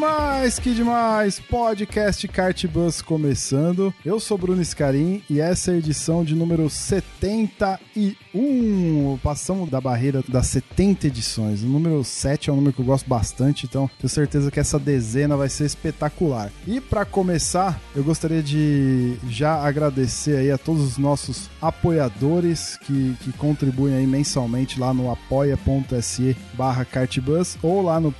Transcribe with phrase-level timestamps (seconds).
[0.00, 1.38] Demais, que demais!
[1.38, 3.92] Podcast Kart Bus começando.
[4.02, 9.18] Eu sou Bruno Scarim e essa é a edição de número 71.
[9.22, 11.62] Passamos da barreira das 70 edições.
[11.62, 14.78] O número 7 é um número que eu gosto bastante, então tenho certeza que essa
[14.78, 16.50] dezena vai ser espetacular.
[16.66, 23.14] E para começar, eu gostaria de já agradecer aí a todos os nossos apoiadores que,
[23.20, 28.10] que contribuem aí mensalmente lá no apoia.se barra cartbus ou lá no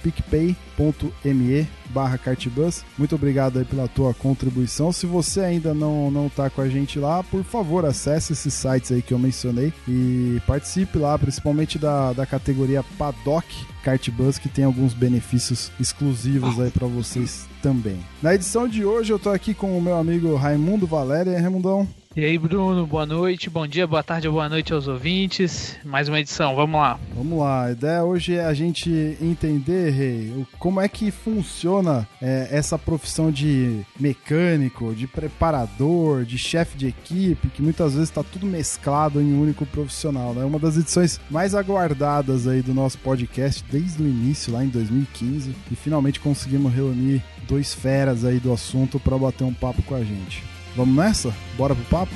[0.80, 2.84] picpay.me barra cartbus.
[2.96, 4.92] Muito obrigado aí pela tua contribuição.
[4.92, 8.90] Se você ainda não, não tá com a gente lá, por favor, acesse esses sites
[8.90, 13.46] aí que eu mencionei e participe lá, principalmente da, da categoria Paddock
[13.82, 17.98] Cartbus, que tem alguns benefícios exclusivos aí para vocês também.
[18.22, 21.40] Na edição de hoje eu tô aqui com o meu amigo Raimundo Valéria.
[21.40, 21.99] Raimundão?
[22.16, 25.76] E aí, Bruno, boa noite, bom dia, boa tarde, boa noite aos ouvintes.
[25.84, 26.98] Mais uma edição, vamos lá.
[27.14, 28.90] Vamos lá, a ideia hoje é a gente
[29.22, 36.76] entender, Rei, como é que funciona é, essa profissão de mecânico, de preparador, de chefe
[36.76, 40.32] de equipe, que muitas vezes está tudo mesclado em um único profissional.
[40.32, 40.44] É né?
[40.44, 45.54] uma das edições mais aguardadas aí do nosso podcast desde o início, lá em 2015,
[45.70, 50.02] e finalmente conseguimos reunir dois feras aí do assunto para bater um papo com a
[50.02, 50.42] gente.
[50.80, 51.34] Vamos nessa?
[51.58, 52.14] Bora pro papo?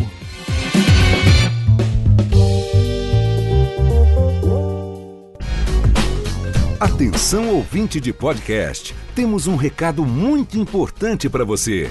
[6.80, 11.90] Atenção ouvinte de podcast, temos um recado muito importante para você.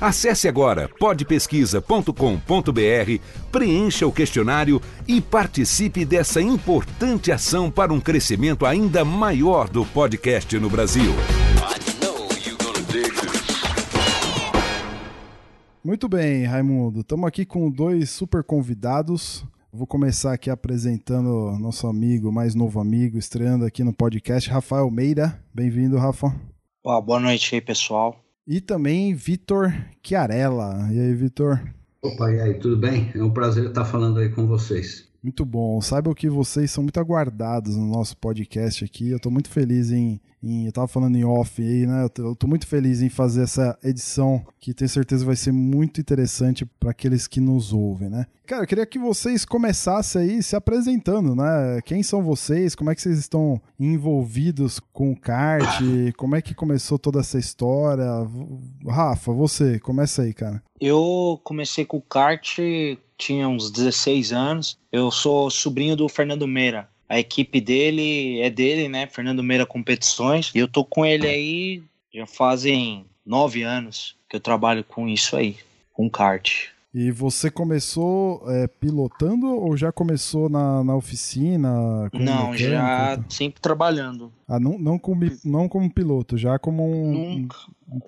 [0.00, 3.22] Acesse agora podpesquisa.com.br,
[3.52, 10.58] preencha o questionário e participe dessa importante ação para um crescimento ainda maior do podcast
[10.58, 11.12] no Brasil.
[15.84, 17.00] Muito bem, Raimundo.
[17.00, 19.44] Estamos aqui com dois super convidados.
[19.70, 25.38] Vou começar aqui apresentando nosso amigo, mais novo amigo, estreando aqui no podcast, Rafael Meira.
[25.54, 26.34] Bem-vindo, Rafa.
[26.82, 28.16] Boa noite aí, pessoal.
[28.50, 29.72] E também Vitor
[30.02, 30.88] Chiarella.
[30.90, 31.62] E aí, Vitor?
[32.02, 33.08] Opa, e aí, tudo bem?
[33.14, 35.08] É um prazer estar falando aí com vocês.
[35.22, 35.80] Muito bom.
[35.80, 39.08] Saibam que vocês são muito aguardados no nosso podcast aqui.
[39.08, 40.66] Eu estou muito feliz em, em.
[40.66, 42.04] Eu tava falando em off aí, né?
[42.04, 45.52] Eu tô, eu tô muito feliz em fazer essa edição que tenho certeza vai ser
[45.52, 48.26] muito interessante para aqueles que nos ouvem, né?
[48.46, 51.80] Cara, eu queria que vocês começassem aí se apresentando, né?
[51.84, 52.74] Quem são vocês?
[52.74, 55.80] Como é que vocês estão envolvidos com o kart?
[56.16, 58.04] Como é que começou toda essa história?
[58.84, 60.60] Rafa, você, começa aí, cara.
[60.80, 62.58] Eu comecei com o kart,
[63.16, 64.78] tinha uns 16 anos.
[64.90, 66.89] Eu sou sobrinho do Fernando Meira.
[67.10, 69.08] A equipe dele é dele, né?
[69.08, 70.52] Fernando Meira Competições.
[70.54, 71.82] E eu tô com ele aí
[72.14, 75.56] já fazem nove anos que eu trabalho com isso aí,
[75.92, 76.68] com kart.
[76.94, 82.08] E você começou é, pilotando ou já começou na, na oficina?
[82.12, 82.58] Não, mecânico?
[82.58, 84.32] já sempre trabalhando.
[84.46, 87.12] Ah, não, não, como, não como piloto, já como um.
[87.12, 87.56] Nunca.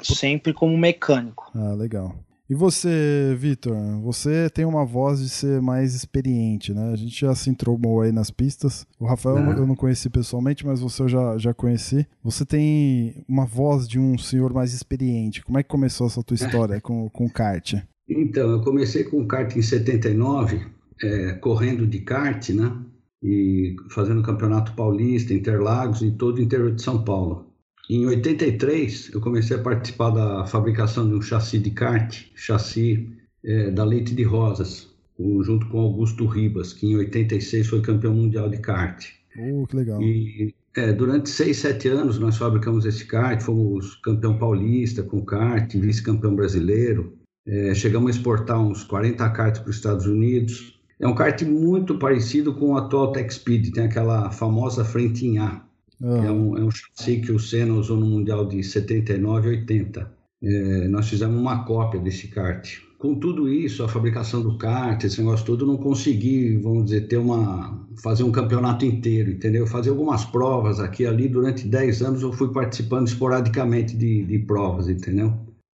[0.03, 1.51] Sempre como mecânico.
[1.55, 2.15] Ah, legal.
[2.53, 3.75] E você, Vitor?
[4.03, 6.93] Você tem uma voz de ser mais experiente, né?
[6.93, 8.87] A gente já se entromou aí nas pistas.
[9.01, 9.53] O Rafael Uhum.
[9.53, 12.07] eu não conheci pessoalmente, mas você eu já, já conheci.
[12.23, 15.43] Você tem uma voz de um senhor mais experiente.
[15.43, 17.77] Como é que começou essa tua história com, com kart?
[18.07, 20.61] Então, eu comecei com kart em 79,
[21.03, 22.71] é, correndo de kart, né?
[23.23, 27.51] E fazendo campeonato paulista, Interlagos e todo o interior de São Paulo.
[27.91, 33.09] Em 83, eu comecei a participar da fabricação de um chassi de kart, chassi
[33.45, 34.89] é, da Leite de Rosas,
[35.19, 39.05] junto com Augusto Ribas, que em 86 foi campeão mundial de kart.
[39.37, 40.01] Oh, que legal.
[40.01, 45.75] E é, durante seis, sete anos nós fabricamos esse kart, fomos campeão paulista com kart,
[45.75, 47.19] vice-campeão brasileiro.
[47.47, 50.81] É, chegamos a exportar uns 40 karts para os Estados Unidos.
[51.01, 55.39] É um kart muito parecido com o atual Tech Speed, tem aquela famosa frente em
[55.39, 55.63] A.
[56.03, 59.59] Ah, É um, é um chassi que o Senna usou no Mundial de 79 e
[59.59, 60.13] 80.
[60.43, 65.19] É, nós fizemos uma cópia desse kart com tudo isso, a fabricação do kart, esse
[65.19, 69.67] negócio todo, não consegui, vamos dizer, ter uma fazer um campeonato inteiro, entendeu?
[69.67, 74.89] Fazer algumas provas aqui ali durante 10 anos eu fui participando esporadicamente de, de provas,
[74.89, 75.35] entendeu?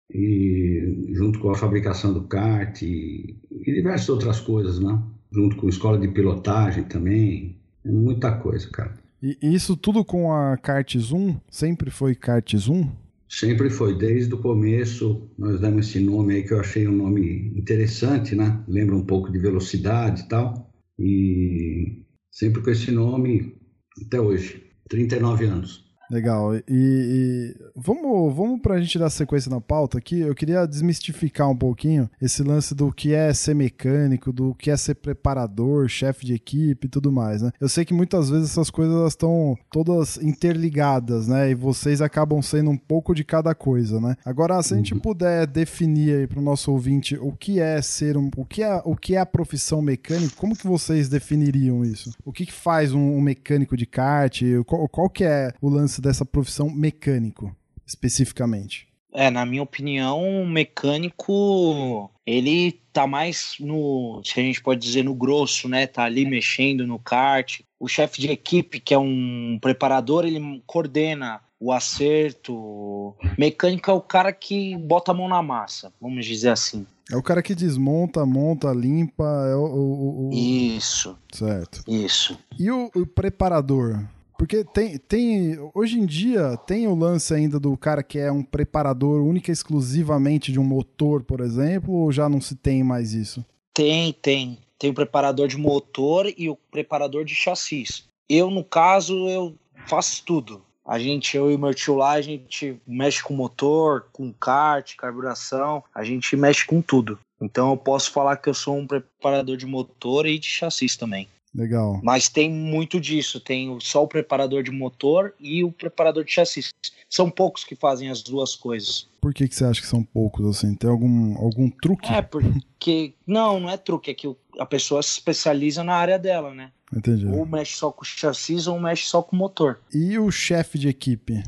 [0.10, 4.98] E junto com a fabricação do kart e, e diversas outras coisas, né?
[5.30, 8.94] Junto com escola de pilotagem também, muita coisa, cara.
[9.22, 11.36] E isso tudo com a kart Zoom?
[11.50, 12.90] Sempre foi kart Zoom?
[13.30, 17.52] Sempre foi, desde o começo, nós damos esse nome aí que eu achei um nome
[17.58, 18.64] interessante, né?
[18.68, 20.72] Lembra um pouco de velocidade e tal.
[20.98, 23.58] E sempre com esse nome
[24.06, 25.87] até hoje, 39 anos.
[26.10, 26.56] Legal.
[26.56, 30.22] E, e, vamos, vamos para a gente dar sequência na pauta aqui.
[30.22, 34.78] Eu queria desmistificar um pouquinho esse lance do que é ser mecânico, do que é
[34.78, 37.52] ser preparador, chefe de equipe e tudo mais, né?
[37.60, 41.52] Eu sei que muitas vezes essas coisas estão todas interligadas, né?
[41.52, 44.16] E vocês acabam sendo um pouco de cada coisa, né?
[44.26, 45.00] Agora, se a gente uhum.
[45.00, 48.82] puder definir aí para o nosso ouvinte o que é ser um, o que é
[48.86, 52.12] o que é a profissão mecânico, como que vocês definiriam isso?
[52.24, 54.42] O que, que faz um, um mecânico de kart?
[54.66, 57.56] Qual, qual que é o lance dessa profissão mecânico,
[57.86, 58.88] especificamente?
[59.14, 65.04] É, na minha opinião, o mecânico, ele tá mais no, se a gente pode dizer,
[65.04, 65.88] no grosso, né?
[65.88, 67.62] Tá ali mexendo no kart.
[67.80, 73.16] O chefe de equipe, que é um preparador, ele coordena o acerto.
[73.38, 76.86] Mecânico é o cara que bota a mão na massa, vamos dizer assim.
[77.12, 79.24] É o cara que desmonta, monta, limpa.
[79.50, 80.34] É o, o, o...
[80.34, 81.18] Isso.
[81.32, 81.82] Certo.
[81.88, 82.38] Isso.
[82.60, 84.04] E o, o preparador?
[84.48, 85.60] Porque tem, tem.
[85.74, 89.54] Hoje em dia tem o lance ainda do cara que é um preparador única e
[89.54, 93.46] exclusivamente de um motor, por exemplo, ou já não se tem mais isso?
[93.74, 94.58] Tem, tem.
[94.80, 98.06] Tem o preparador de motor e o preparador de chassis.
[98.30, 99.54] Eu, no caso, eu
[99.86, 100.62] faço tudo.
[100.86, 105.84] A gente, eu e meu tio lá, a gente mexe com motor, com kart, carburação,
[105.94, 107.20] a gente mexe com tudo.
[107.42, 111.28] Então eu posso falar que eu sou um preparador de motor e de chassis também.
[111.58, 112.00] Legal.
[112.04, 113.40] Mas tem muito disso.
[113.40, 116.70] Tem só o preparador de motor e o preparador de chassi.
[117.10, 119.10] São poucos que fazem as duas coisas.
[119.20, 120.76] Por que, que você acha que são poucos, assim?
[120.76, 122.14] Tem algum, algum truque?
[122.14, 123.16] É, porque...
[123.26, 124.12] Não, não é truque.
[124.12, 126.72] É que a pessoa se especializa na área dela, né?
[126.96, 127.26] Entendi.
[127.26, 129.80] Ou mexe só com o chassi ou mexe só com o motor.
[129.92, 131.44] E o chefe de equipe?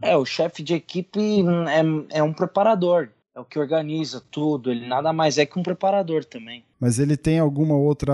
[0.00, 1.20] É, o chefe de equipe
[2.10, 5.62] é, é um preparador é o que organiza tudo, ele nada mais é que um
[5.62, 6.64] preparador também.
[6.80, 8.12] Mas ele tem alguma outra,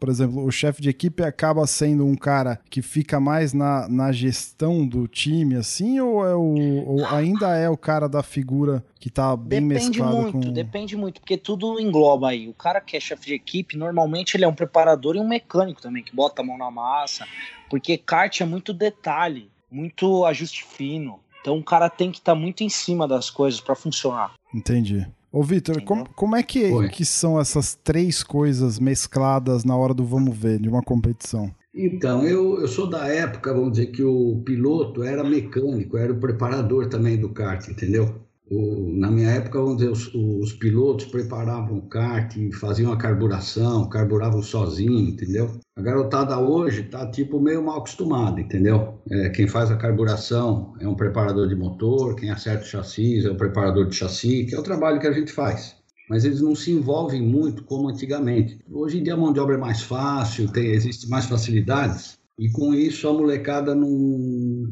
[0.00, 4.10] por exemplo, o chefe de equipe acaba sendo um cara que fica mais na, na
[4.10, 9.08] gestão do time, assim, ou, é o, ou ainda é o cara da figura que
[9.08, 10.52] tá bem depende mesclado muito, com...
[10.52, 12.48] Depende muito, porque tudo engloba aí.
[12.48, 15.80] O cara que é chefe de equipe, normalmente ele é um preparador e um mecânico
[15.80, 17.24] também, que bota a mão na massa,
[17.68, 21.20] porque kart é muito detalhe, muito ajuste fino.
[21.40, 24.39] Então o cara tem que estar tá muito em cima das coisas para funcionar.
[24.54, 25.06] Entendi.
[25.32, 30.04] Ô, Vitor, como, como é que, que são essas três coisas mescladas na hora do
[30.04, 31.54] vamos ver, de uma competição?
[31.72, 36.18] Então, eu, eu sou da época, vamos dizer, que o piloto era mecânico, era o
[36.18, 38.20] preparador também do kart, entendeu?
[38.50, 44.42] O, na minha época, dizer, os, os, pilotos preparavam o kart, faziam a carburação, carburavam
[44.42, 45.52] sozinho, entendeu?
[45.76, 49.00] A garotada hoje tá tipo meio mal acostumada, entendeu?
[49.08, 53.30] É, quem faz a carburação é um preparador de motor, quem acerta o chassi é
[53.30, 55.76] o preparador de chassi, que é o trabalho que a gente faz.
[56.08, 58.58] Mas eles não se envolvem muito como antigamente.
[58.68, 62.50] Hoje em dia a mão de obra é mais fácil, tem, existe mais facilidades, e
[62.50, 63.88] com isso a molecada não,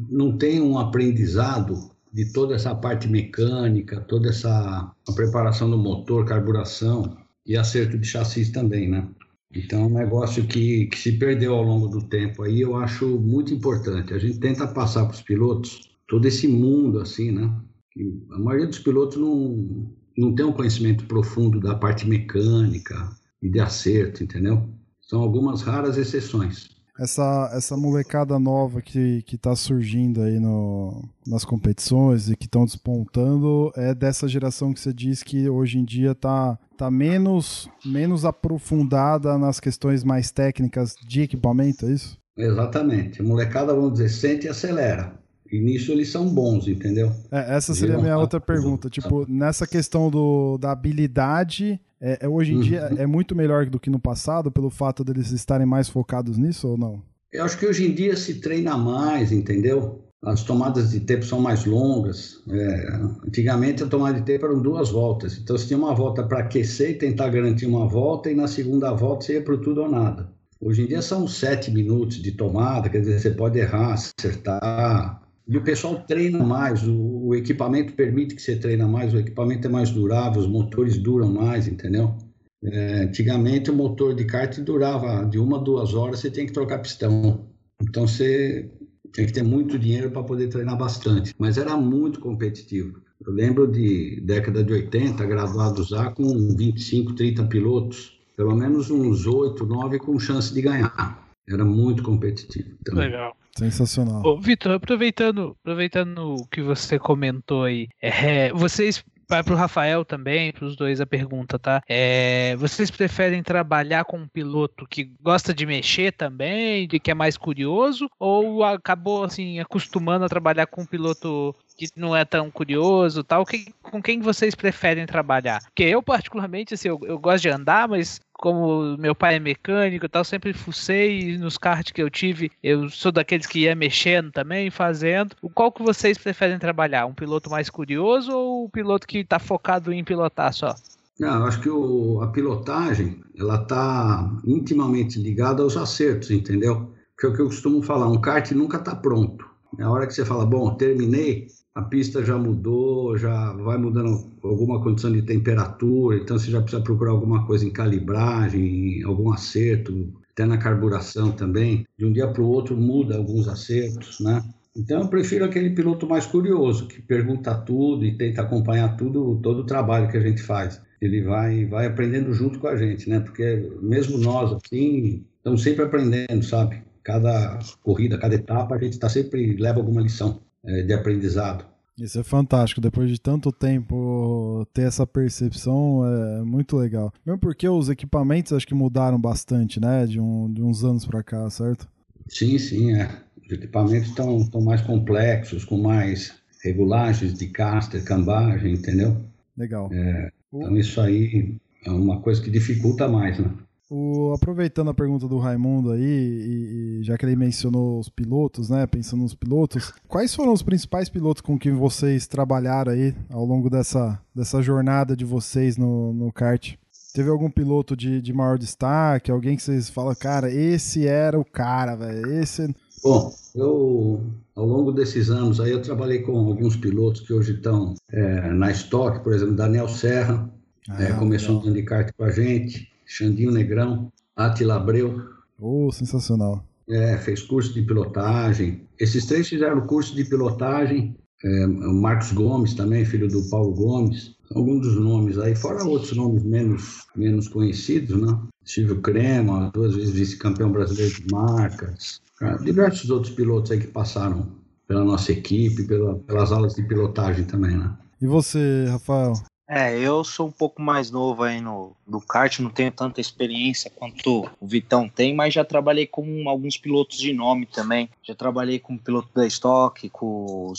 [0.09, 7.17] não tem um aprendizado de toda essa parte mecânica, toda essa preparação do motor, carburação
[7.45, 9.07] e acerto de chassis também, né?
[9.53, 13.07] Então é um negócio que, que se perdeu ao longo do tempo aí, eu acho
[13.19, 14.13] muito importante.
[14.13, 17.51] A gente tenta passar para os pilotos todo esse mundo assim, né?
[17.91, 23.09] Que a maioria dos pilotos não, não tem um conhecimento profundo da parte mecânica
[23.41, 24.69] e de acerto, entendeu?
[25.01, 31.45] São algumas raras exceções essa, essa molecada nova que, que tá surgindo aí no, nas
[31.45, 36.13] competições e que estão despontando é dessa geração que você diz que hoje em dia
[36.13, 42.17] tá, tá menos, menos aprofundada nas questões mais técnicas de equipamento, é isso?
[42.35, 43.23] Exatamente.
[43.23, 45.13] Molecada, vamos dizer, sente e acelera.
[45.51, 47.11] E nisso eles são bons, entendeu?
[47.31, 48.89] É, essa seria a minha outra pergunta.
[48.89, 52.61] Tipo, nessa questão do, da habilidade, é, é, hoje em uhum.
[52.61, 56.67] dia é muito melhor do que no passado, pelo fato deles estarem mais focados nisso
[56.67, 57.01] ou não?
[57.31, 60.03] Eu acho que hoje em dia se treina mais, entendeu?
[60.21, 62.43] As tomadas de tempo são mais longas.
[62.49, 65.37] É, antigamente a tomada de tempo eram duas voltas.
[65.37, 68.93] Então você tinha uma volta para aquecer e tentar garantir uma volta, e na segunda
[68.93, 70.29] volta você ia para tudo ou nada.
[70.61, 75.57] Hoje em dia são sete minutos de tomada, quer dizer, você pode errar, acertar, E
[75.57, 79.69] o pessoal treina mais, o, o equipamento permite que você treine mais, o equipamento é
[79.69, 82.15] mais durável, os motores duram mais, entendeu?
[82.63, 86.53] É, antigamente o motor de kart durava de uma a duas horas, você tem que
[86.53, 87.47] trocar pistão.
[87.81, 88.69] Então você
[89.11, 91.33] tem que ter muito dinheiro para poder treinar bastante.
[91.39, 93.01] Mas era muito competitivo.
[93.25, 99.25] Eu lembro de década de 80, graduados lá com 25, 30 pilotos, pelo menos uns
[99.25, 101.27] 8, 9 com chance de ganhar.
[101.49, 102.77] Era muito competitivo.
[102.83, 103.05] Também.
[103.05, 103.38] Legal.
[103.59, 104.21] Sensacional.
[104.25, 110.03] Ô, Vitor, aproveitando, aproveitando o que você comentou aí, é, vocês vai para o Rafael
[110.03, 111.83] também, para os dois a pergunta, tá?
[111.87, 117.13] É, vocês preferem trabalhar com um piloto que gosta de mexer também, de que é
[117.13, 122.49] mais curioso, ou acabou assim acostumando a trabalhar com um piloto que não é tão
[122.49, 123.45] curioso, tal?
[123.45, 125.61] Que, com quem vocês preferem trabalhar?
[125.61, 130.05] Porque eu particularmente assim, eu, eu gosto de andar, mas como meu pai é mecânico
[130.05, 132.49] e tal, sempre fucei nos karts que eu tive.
[132.63, 135.35] Eu sou daqueles que ia mexendo também, fazendo.
[135.53, 137.05] Qual que vocês preferem trabalhar?
[137.05, 140.73] Um piloto mais curioso ou um piloto que está focado em pilotar só?
[141.19, 146.93] Não, eu acho que o, a pilotagem ela está intimamente ligada aos acertos, entendeu?
[147.19, 149.45] Que é o que eu costumo falar, um kart nunca está pronto.
[149.77, 151.47] Na hora que você fala, bom, terminei,
[151.79, 156.83] a pista já mudou, já vai mudando alguma condição de temperatura, então você já precisa
[156.83, 161.85] procurar alguma coisa em calibragem, algum acerto, até na carburação também.
[161.97, 164.43] De um dia para o outro muda alguns acertos, né?
[164.75, 169.61] Então eu prefiro aquele piloto mais curioso, que pergunta tudo e tenta acompanhar tudo, todo
[169.61, 170.81] o trabalho que a gente faz.
[171.01, 173.21] Ele vai, vai aprendendo junto com a gente, né?
[173.21, 176.83] Porque mesmo nós, assim, estamos sempre aprendendo, sabe?
[177.03, 181.65] Cada corrida, cada etapa, a gente tá sempre leva alguma lição de aprendizado.
[181.97, 182.79] Isso é fantástico.
[182.79, 187.13] Depois de tanto tempo ter essa percepção é muito legal.
[187.25, 190.05] Mesmo porque os equipamentos acho que mudaram bastante, né?
[190.05, 191.87] De, um, de uns anos para cá, certo?
[192.27, 193.09] Sim, sim, é.
[193.45, 199.17] Os equipamentos estão mais complexos, com mais regulagens de caster, cambagem, entendeu?
[199.57, 199.89] Legal.
[199.91, 203.51] É, então isso aí é uma coisa que dificulta mais, né?
[203.89, 208.69] O, aproveitando a pergunta do Raimundo aí, e, e, já que ele mencionou os pilotos,
[208.69, 208.85] né?
[208.85, 213.67] Pensando nos pilotos, quais foram os principais pilotos com que vocês trabalharam aí ao longo
[213.67, 216.75] dessa, dessa jornada de vocês no, no kart?
[217.15, 219.31] Teve algum piloto de, de maior destaque?
[219.31, 222.31] Alguém que vocês falam, cara, esse era o cara, velho.
[222.31, 222.71] Esse.
[223.03, 224.21] Bom, eu
[224.55, 228.69] ao longo desses anos aí eu trabalhei com alguns pilotos que hoje estão é, na
[228.71, 230.47] Stock, por exemplo, Daniel Serra,
[230.89, 232.88] ah, é, começou de kart com a gente.
[233.09, 235.19] Xandinho Negrão, Atila Abreu.
[235.59, 236.63] Oh, sensacional.
[236.87, 238.87] É, fez curso de pilotagem.
[238.99, 241.15] Esses três fizeram curso de pilotagem.
[241.43, 244.35] É, o Marcos Gomes também, filho do Paulo Gomes.
[244.53, 248.39] Alguns dos nomes aí, fora outros nomes menos, menos conhecidos, né?
[248.63, 252.21] Silvio Crema, duas vezes vice-campeão brasileiro de marcas.
[252.63, 254.47] Diversos outros pilotos aí que passaram
[254.87, 257.95] pela nossa equipe, pela, pelas aulas de pilotagem também, né?
[258.21, 259.33] E você, Rafael?
[259.69, 263.91] É, eu sou um pouco mais novo aí no, no kart, não tenho tanta experiência
[263.95, 268.09] quanto o Vitão tem, mas já trabalhei com alguns pilotos de nome também.
[268.23, 270.73] Já trabalhei com o piloto da Stock, com o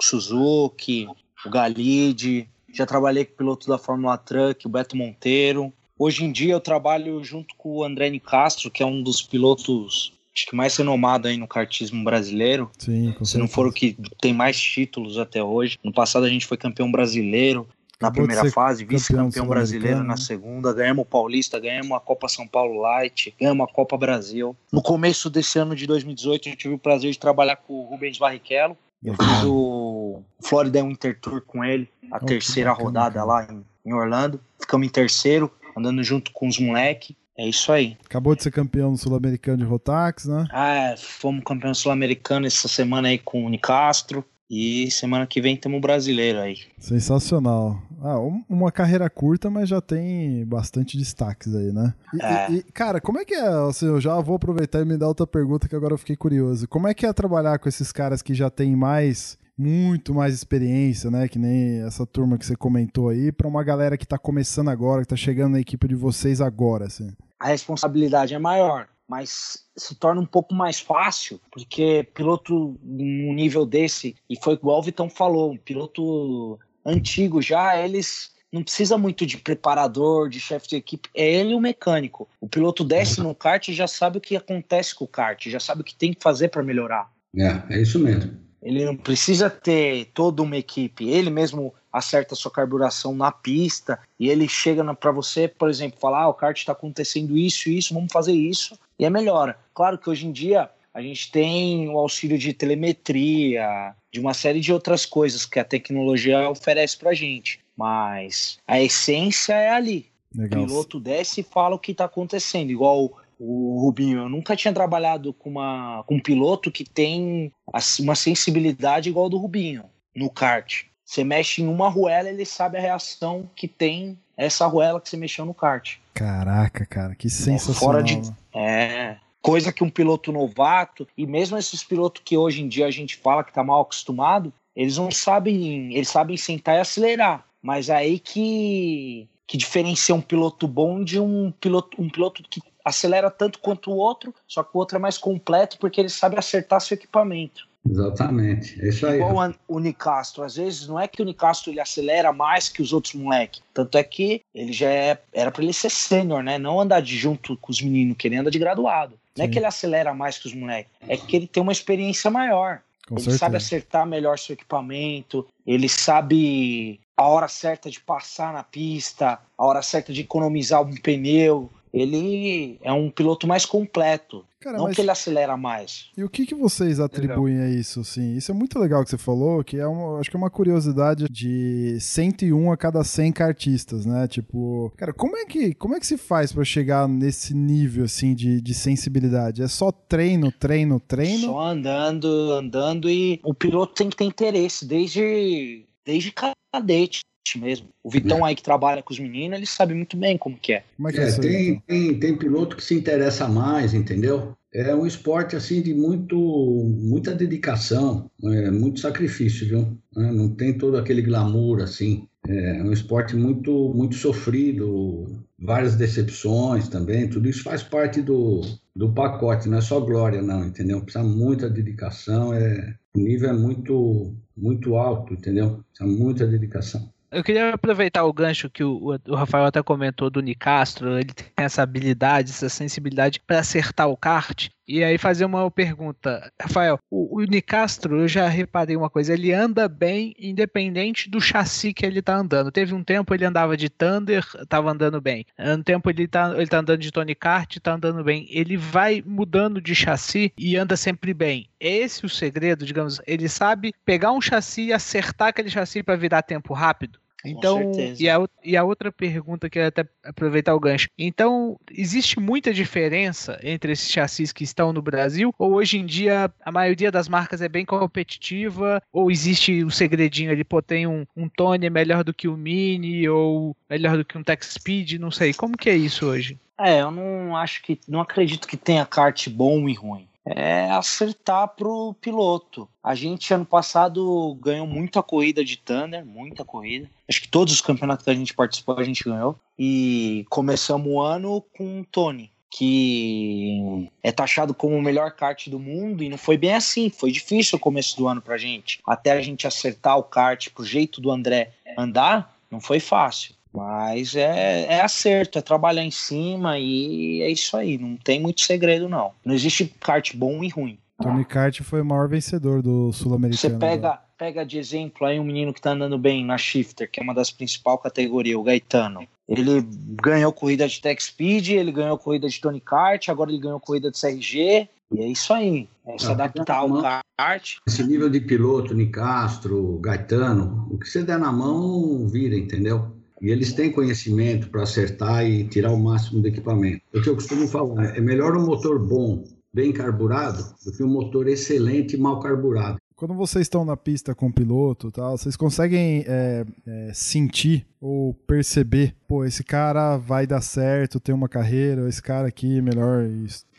[0.00, 1.08] Suzuki,
[1.44, 5.72] o Galide, já trabalhei com o piloto da Fórmula Truck, o Beto Monteiro.
[5.98, 10.12] Hoje em dia eu trabalho junto com o André Castro, que é um dos pilotos
[10.36, 12.70] acho que mais renomado aí no kartismo brasileiro.
[12.78, 15.78] Sim, Se não for o que tem mais títulos até hoje.
[15.82, 17.66] No passado a gente foi campeão brasileiro,
[18.00, 22.80] na primeira fase, vice-campeão brasileiro na segunda, ganhamos o Paulista, ganhamos a Copa São Paulo
[22.80, 24.54] Light, ganhamos a Copa Brasil.
[24.70, 28.18] No começo desse ano de 2018, eu tive o prazer de trabalhar com o Rubens
[28.18, 28.76] Barrichello.
[29.02, 33.94] Eu fiz o Florida Winter Tour com ele, a oh, terceira rodada lá em, em
[33.94, 34.40] Orlando.
[34.60, 37.14] Ficamos em terceiro, andando junto com os moleques.
[37.38, 37.98] É isso aí.
[38.04, 40.46] Acabou de ser campeão sul-americano de Rotax, né?
[40.50, 44.24] Ah, fomos campeão sul-americano essa semana aí com o Nicastro.
[44.48, 46.58] E semana que vem temos um brasileiro aí.
[46.78, 47.82] Sensacional.
[48.00, 51.94] Ah, uma carreira curta, mas já tem bastante destaques aí, né?
[52.14, 52.52] E, é.
[52.52, 53.48] e, cara, como é que é?
[53.68, 56.68] Assim, eu já vou aproveitar e me dar outra pergunta que agora eu fiquei curioso.
[56.68, 61.10] Como é que é trabalhar com esses caras que já têm mais muito mais experiência,
[61.10, 61.26] né?
[61.26, 65.02] Que nem essa turma que você comentou aí, para uma galera que tá começando agora,
[65.02, 67.08] que tá chegando na equipe de vocês agora, assim.
[67.40, 73.64] A responsabilidade é maior mas se torna um pouco mais fácil, porque piloto num nível
[73.64, 79.26] desse, e foi igual o Vitão falou, um piloto antigo já, eles não precisa muito
[79.26, 82.28] de preparador, de chefe de equipe, é ele o mecânico.
[82.40, 85.60] O piloto desce no kart e já sabe o que acontece com o kart, já
[85.60, 87.10] sabe o que tem que fazer para melhorar.
[87.36, 88.46] É, é isso mesmo.
[88.62, 93.98] Ele não precisa ter toda uma equipe, ele mesmo acerta a sua carburação na pista
[94.18, 97.94] e ele chega para você, por exemplo, falar: ah, o kart está acontecendo isso, isso,
[97.94, 99.58] vamos fazer isso, e é melhora.
[99.74, 104.60] Claro que hoje em dia a gente tem o auxílio de telemetria, de uma série
[104.60, 107.60] de outras coisas que a tecnologia oferece para gente.
[107.76, 110.06] Mas a essência é ali.
[110.34, 110.62] Legal.
[110.62, 114.20] O piloto desce e fala o que está acontecendo, igual o Rubinho.
[114.20, 117.52] Eu nunca tinha trabalhado com, uma, com um piloto que tem
[118.00, 119.84] uma sensibilidade igual do Rubinho
[120.14, 120.84] no kart.
[121.04, 125.16] Você mexe em uma arruela, ele sabe a reação que tem essa arruela que você
[125.16, 125.98] mexeu no kart.
[126.16, 127.78] Caraca, cara, que sensacional.
[127.78, 128.22] Fora de,
[128.54, 132.90] é, coisa que um piloto novato, e mesmo esses pilotos que hoje em dia a
[132.90, 137.90] gente fala que tá mal acostumado, eles não sabem, eles sabem sentar e acelerar, mas
[137.90, 143.30] é aí que que diferencia um piloto bom de um piloto, um piloto que acelera
[143.30, 146.80] tanto quanto o outro, só que o outro é mais completo porque ele sabe acertar
[146.80, 147.68] seu equipamento.
[147.90, 149.16] Exatamente, é isso aí.
[149.16, 152.92] Igual o Nicastro, às vezes não é que o Nicastro ele acelera mais que os
[152.92, 156.58] outros moleques, tanto é que ele já é, era para ele ser sênior, né?
[156.58, 159.18] Não andar de junto com os meninos, que ele anda de graduado.
[159.36, 162.30] Não é que ele acelera mais que os moleques, é que ele tem uma experiência
[162.30, 162.80] maior.
[163.06, 163.38] Com ele certeza.
[163.38, 169.64] sabe acertar melhor seu equipamento, ele sabe a hora certa de passar na pista, a
[169.64, 171.70] hora certa de economizar um pneu.
[171.92, 174.44] Ele é um piloto mais completo.
[174.60, 176.10] Cara, não que ele acelera mais.
[176.16, 177.70] E o que, que vocês atribuem legal.
[177.70, 178.36] a isso, assim?
[178.36, 181.28] Isso é muito legal que você falou, que é uma, acho que é uma curiosidade
[181.28, 184.26] de 101 a cada 100 cartistas, né?
[184.26, 188.34] Tipo, cara, como é que, como é que se faz para chegar nesse nível, assim,
[188.34, 189.62] de, de sensibilidade?
[189.62, 191.46] É só treino, treino, treino?
[191.46, 197.20] Só andando, andando e o piloto tem que ter interesse desde, desde cadete
[197.54, 197.88] mesmo.
[198.02, 198.50] O Vitão é.
[198.50, 200.84] aí que trabalha com os meninos, ele sabe muito bem como que é.
[200.96, 204.56] Como é, que é, é tem, tem, tem piloto que se interessa mais, entendeu?
[204.74, 209.98] É um esporte assim de muito, muita dedicação, é, muito sacrifício, viu?
[210.16, 212.28] É, não tem todo aquele glamour assim.
[212.46, 215.26] É um esporte muito, muito sofrido,
[215.58, 217.28] várias decepções também.
[217.28, 218.60] Tudo isso faz parte do,
[218.94, 221.00] do pacote, não é só glória, não, entendeu?
[221.00, 225.82] Precisa muita dedicação, é, o nível é muito, muito alto, entendeu?
[225.92, 227.10] Precisa muita dedicação.
[227.30, 231.46] Eu queria aproveitar o gancho que o, o, Rafael até comentou do Nicastro, ele tem
[231.56, 234.68] essa habilidade, essa sensibilidade para acertar o kart.
[234.88, 239.52] E aí fazer uma pergunta, Rafael, o, o Nicastro, eu já reparei uma coisa, ele
[239.52, 242.70] anda bem independente do chassi que ele tá andando.
[242.70, 245.44] Teve um tempo ele andava de Thunder, tava andando bem.
[245.58, 248.46] Um tempo ele tá, ele tá andando de Tony Kart, tá andando bem.
[248.48, 251.68] Ele vai mudando de chassi e anda sempre bem.
[251.80, 256.16] Esse é o segredo, digamos, ele sabe pegar um chassi e acertar aquele chassi para
[256.16, 257.18] virar tempo rápido.
[257.46, 261.08] Então, e a, e a outra pergunta que é até aproveitar o gancho.
[261.18, 265.54] Então, existe muita diferença entre esses chassis que estão no Brasil?
[265.58, 269.02] Ou hoje em dia a maioria das marcas é bem competitiva?
[269.12, 272.56] Ou existe o um segredinho ali, pô, tem um, um Tony melhor do que o
[272.56, 275.14] Mini ou melhor do que um Tech Speed?
[275.14, 275.54] Não sei.
[275.54, 276.58] Como que é isso hoje?
[276.78, 277.98] É, eu não acho que.
[278.06, 282.88] Não acredito que tenha kart bom e ruim é acertar pro piloto.
[283.02, 287.10] A gente ano passado ganhou muita corrida de Thunder, muita corrida.
[287.28, 289.58] Acho que todos os campeonatos que a gente participou a gente ganhou.
[289.76, 295.80] E começamos o ano com o Tony, que é taxado como o melhor kart do
[295.80, 297.10] mundo e não foi bem assim.
[297.10, 299.00] Foi difícil o começo do ano pra gente.
[299.04, 303.54] Até a gente acertar o kart pro jeito do André andar, não foi fácil.
[303.76, 307.98] Mas é, é acerto, é trabalhar em cima e é isso aí.
[307.98, 309.32] Não tem muito segredo, não.
[309.44, 310.98] Não existe kart bom e ruim.
[311.22, 313.74] Tony Kart foi o maior vencedor do Sul-Americano.
[313.74, 317.20] Você pega, pega de exemplo aí um menino que tá andando bem na Shifter, que
[317.20, 319.26] é uma das principais categorias, o Gaetano.
[319.48, 319.86] Ele
[320.22, 324.10] ganhou corrida de Tech Speed, ele ganhou corrida de Tony Kart, agora ele ganhou corrida
[324.10, 324.88] de CRG.
[325.12, 325.88] E é isso aí.
[326.04, 327.02] É se ah, adaptar ao
[327.38, 327.76] kart.
[327.86, 333.15] Esse nível de piloto, Nicastro, Gaetano, o que você der na mão, vira, entendeu?
[333.40, 337.02] E eles têm conhecimento para acertar e tirar o máximo do equipamento.
[337.14, 341.08] O que eu costumo falar é melhor um motor bom, bem carburado, do que um
[341.08, 342.96] motor excelente e mal carburado.
[343.14, 348.34] Quando vocês estão na pista com o piloto, tal, vocês conseguem é, é, sentir ou
[348.46, 353.26] perceber, pô, esse cara vai dar certo, tem uma carreira, esse cara aqui é melhor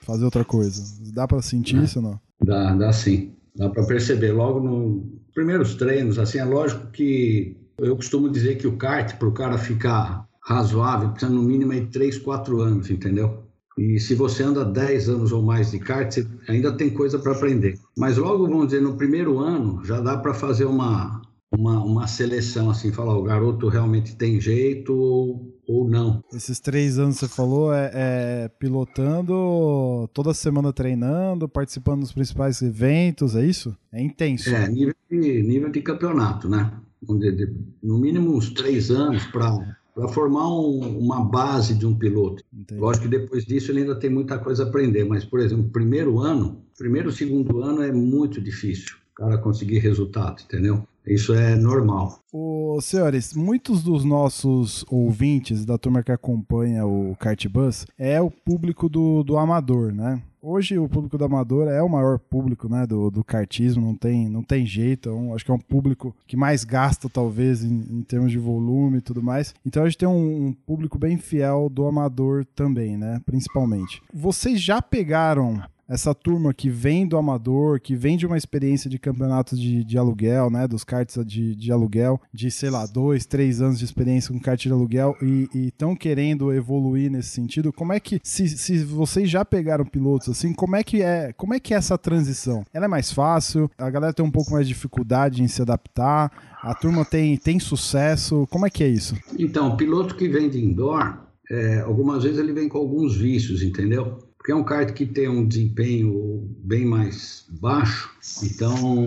[0.02, 0.82] fazer outra coisa.
[1.14, 2.20] Dá para sentir isso ou não?
[2.44, 3.34] Dá, dá sim.
[3.56, 5.04] Dá para perceber logo nos
[5.36, 9.58] primeiros treinos, assim, é lógico que eu costumo dizer que o kart, para o cara
[9.58, 13.44] ficar razoável, precisa no mínimo de 3, 4 anos, entendeu?
[13.78, 17.34] E se você anda 10 anos ou mais de kart, você ainda tem coisa para
[17.34, 17.78] aprender.
[17.96, 21.22] Mas logo, vamos dizer, no primeiro ano, já dá para fazer uma,
[21.56, 26.24] uma, uma seleção, assim, falar, o garoto realmente tem jeito ou, ou não.
[26.34, 32.64] Esses três anos que você falou é, é, pilotando, toda semana treinando, participando dos principais
[32.64, 33.78] eventos, é isso?
[33.92, 34.50] É intenso.
[34.50, 36.72] É, nível de, nível de campeonato, né?
[37.02, 42.44] No mínimo uns três anos para para formar um, uma base de um piloto.
[42.54, 42.80] Entendi.
[42.80, 46.20] Lógico que depois disso ele ainda tem muita coisa a aprender, mas, por exemplo, primeiro
[46.20, 50.88] ano, primeiro, segundo ano é muito difícil o cara conseguir resultado, entendeu?
[51.04, 52.20] Isso é normal.
[52.32, 58.30] Ô, senhores, muitos dos nossos ouvintes da turma que acompanha o Kart Bus é o
[58.30, 60.22] público do, do amador, né?
[60.50, 64.30] Hoje o público do amador é o maior público né, do, do kartismo, não tem,
[64.30, 65.10] não tem jeito.
[65.10, 68.38] É um- acho que é um público que mais gasta, talvez, em, em termos de
[68.40, 69.54] volume e tudo mais.
[69.66, 73.20] Então a gente tem um, um público bem fiel do amador também, né?
[73.26, 74.02] Principalmente.
[74.14, 79.00] Vocês já pegaram essa turma que vem do amador, que vem de uma experiência de
[79.00, 80.68] campeonato de, de aluguel, né?
[80.68, 84.62] Dos karts de, de aluguel, de, sei lá, dois, três anos de experiência com kart
[84.62, 87.72] de aluguel e estão querendo evoluir nesse sentido.
[87.72, 91.54] Como é que, se, se vocês já pegaram pilotos assim, como é que é, como
[91.54, 92.64] é que é essa transição?
[92.74, 93.70] Ela é mais fácil?
[93.78, 96.32] A galera tem um pouco mais de dificuldade em se adaptar?
[96.62, 98.46] A turma tem, tem sucesso?
[98.50, 99.16] Como é que é isso?
[99.38, 101.20] Então, o piloto que vem de indoor,
[101.50, 104.27] é, algumas vezes ele vem com alguns vícios, entendeu?
[104.48, 108.10] Porque é um kart que tem um desempenho bem mais baixo,
[108.42, 109.06] então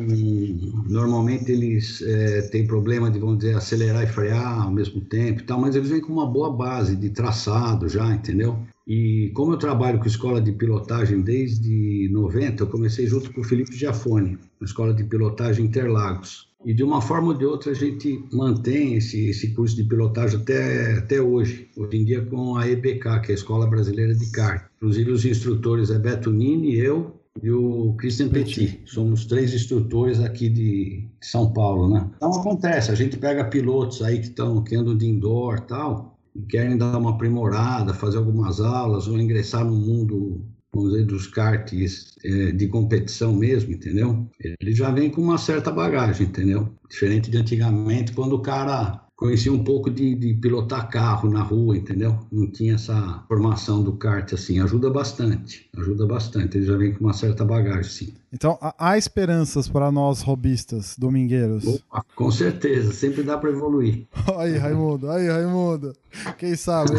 [0.87, 5.45] normalmente eles é, têm problema de, vamos dizer, acelerar e frear ao mesmo tempo e
[5.45, 8.59] tal, mas eles vêm com uma boa base de traçado já, entendeu?
[8.91, 13.45] E como eu trabalho com escola de pilotagem desde 90, eu comecei junto com o
[13.45, 16.51] Felipe Giafone, na escola de pilotagem Interlagos.
[16.67, 20.41] E de uma forma ou de outra a gente mantém esse, esse curso de pilotagem
[20.41, 21.71] até, até hoje.
[21.77, 24.65] Hoje em dia com a EBK, que é a Escola Brasileira de Kart.
[24.79, 28.83] Inclusive os instrutores é Beto Nini, eu e o Christian Petit.
[28.87, 32.11] Somos três instrutores aqui de São Paulo, né?
[32.17, 36.19] Então acontece, a gente pega pilotos aí que, estão que andam de indoor e tal,
[36.35, 41.27] e querem dar uma aprimorada, fazer algumas aulas ou ingressar no mundo vamos dizer, dos
[41.27, 44.29] karts é, de competição mesmo, entendeu?
[44.39, 46.73] Ele já vem com uma certa bagagem, entendeu?
[46.89, 51.77] Diferente de antigamente, quando o cara conhecia um pouco de, de, pilotar carro na rua,
[51.77, 52.19] entendeu?
[52.33, 57.05] Não tinha essa formação do kart, assim, ajuda bastante, ajuda bastante, ele já vem com
[57.05, 58.15] uma certa bagagem, sim.
[58.33, 61.67] Então, há esperanças para nós robistas, domingueiros?
[61.67, 64.07] Opa, com certeza, sempre dá para evoluir.
[64.39, 65.93] aí, Raimundo, aí, Raimundo,
[66.39, 66.93] quem sabe,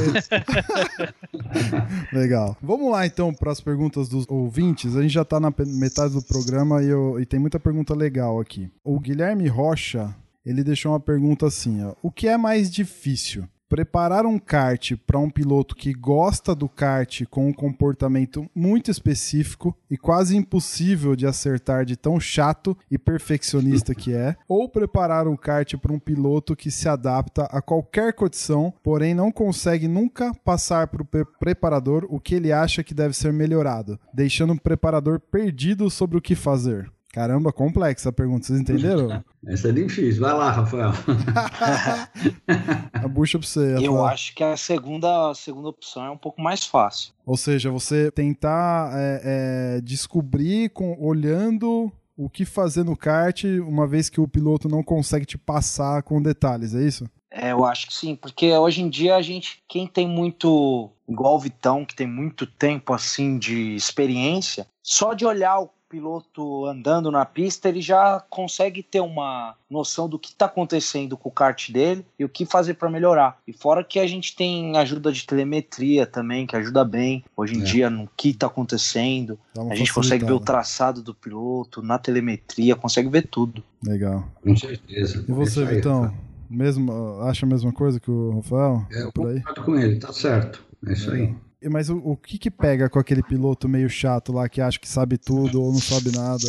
[2.14, 2.56] Legal.
[2.62, 6.22] Vamos lá, então, para as perguntas dos ouvintes, a gente já está na metade do
[6.22, 8.70] programa e, eu, e tem muita pergunta legal aqui.
[8.84, 10.14] O Guilherme Rocha,
[10.46, 13.48] ele deixou uma pergunta assim: ó, o que é mais difícil?
[13.70, 19.74] Preparar um kart para um piloto que gosta do kart com um comportamento muito específico
[19.90, 25.38] e quase impossível de acertar de tão chato e perfeccionista que é, ou preparar um
[25.38, 30.88] kart para um piloto que se adapta a qualquer condição, porém não consegue nunca passar
[30.88, 35.18] para o pre preparador o que ele acha que deve ser melhorado, deixando o preparador
[35.18, 36.92] perdido sobre o que fazer.
[37.14, 39.22] Caramba, complexa a pergunta, vocês entenderam?
[39.46, 40.22] Essa é difícil.
[40.22, 40.92] Vai lá, Rafael.
[42.94, 43.76] a bucha pra você.
[43.76, 44.14] Eu falar.
[44.14, 47.14] acho que a segunda, a segunda opção é um pouco mais fácil.
[47.26, 53.86] Ou seja, você tentar é, é, descobrir com, olhando o que fazer no kart, uma
[53.86, 57.06] vez que o piloto não consegue te passar com detalhes, é isso?
[57.30, 61.36] É, eu acho que sim, porque hoje em dia a gente, quem tem muito, igual
[61.36, 67.12] o Vitão, que tem muito tempo assim de experiência, só de olhar o piloto andando
[67.12, 71.70] na pista, ele já consegue ter uma noção do que está acontecendo com o kart
[71.70, 73.38] dele e o que fazer para melhorar.
[73.46, 77.62] E fora que a gente tem ajuda de telemetria também, que ajuda bem hoje em
[77.62, 77.66] é.
[77.66, 79.38] dia no que está acontecendo.
[79.70, 83.62] A gente consegue ver o traçado do piloto na telemetria, consegue ver tudo.
[83.86, 84.24] Legal.
[84.42, 85.26] Com certeza.
[85.28, 86.14] E você, Vitão?
[86.50, 88.86] Mesmo, acha a mesma coisa que o Rafael?
[88.92, 89.42] É, eu por aí?
[89.66, 90.64] com ele, tá certo.
[90.86, 91.28] É isso Legal.
[91.28, 91.51] aí.
[91.70, 94.90] Mas o, o, que que pega com aquele piloto meio chato lá que acha que
[94.90, 96.48] sabe tudo ou não sabe nada?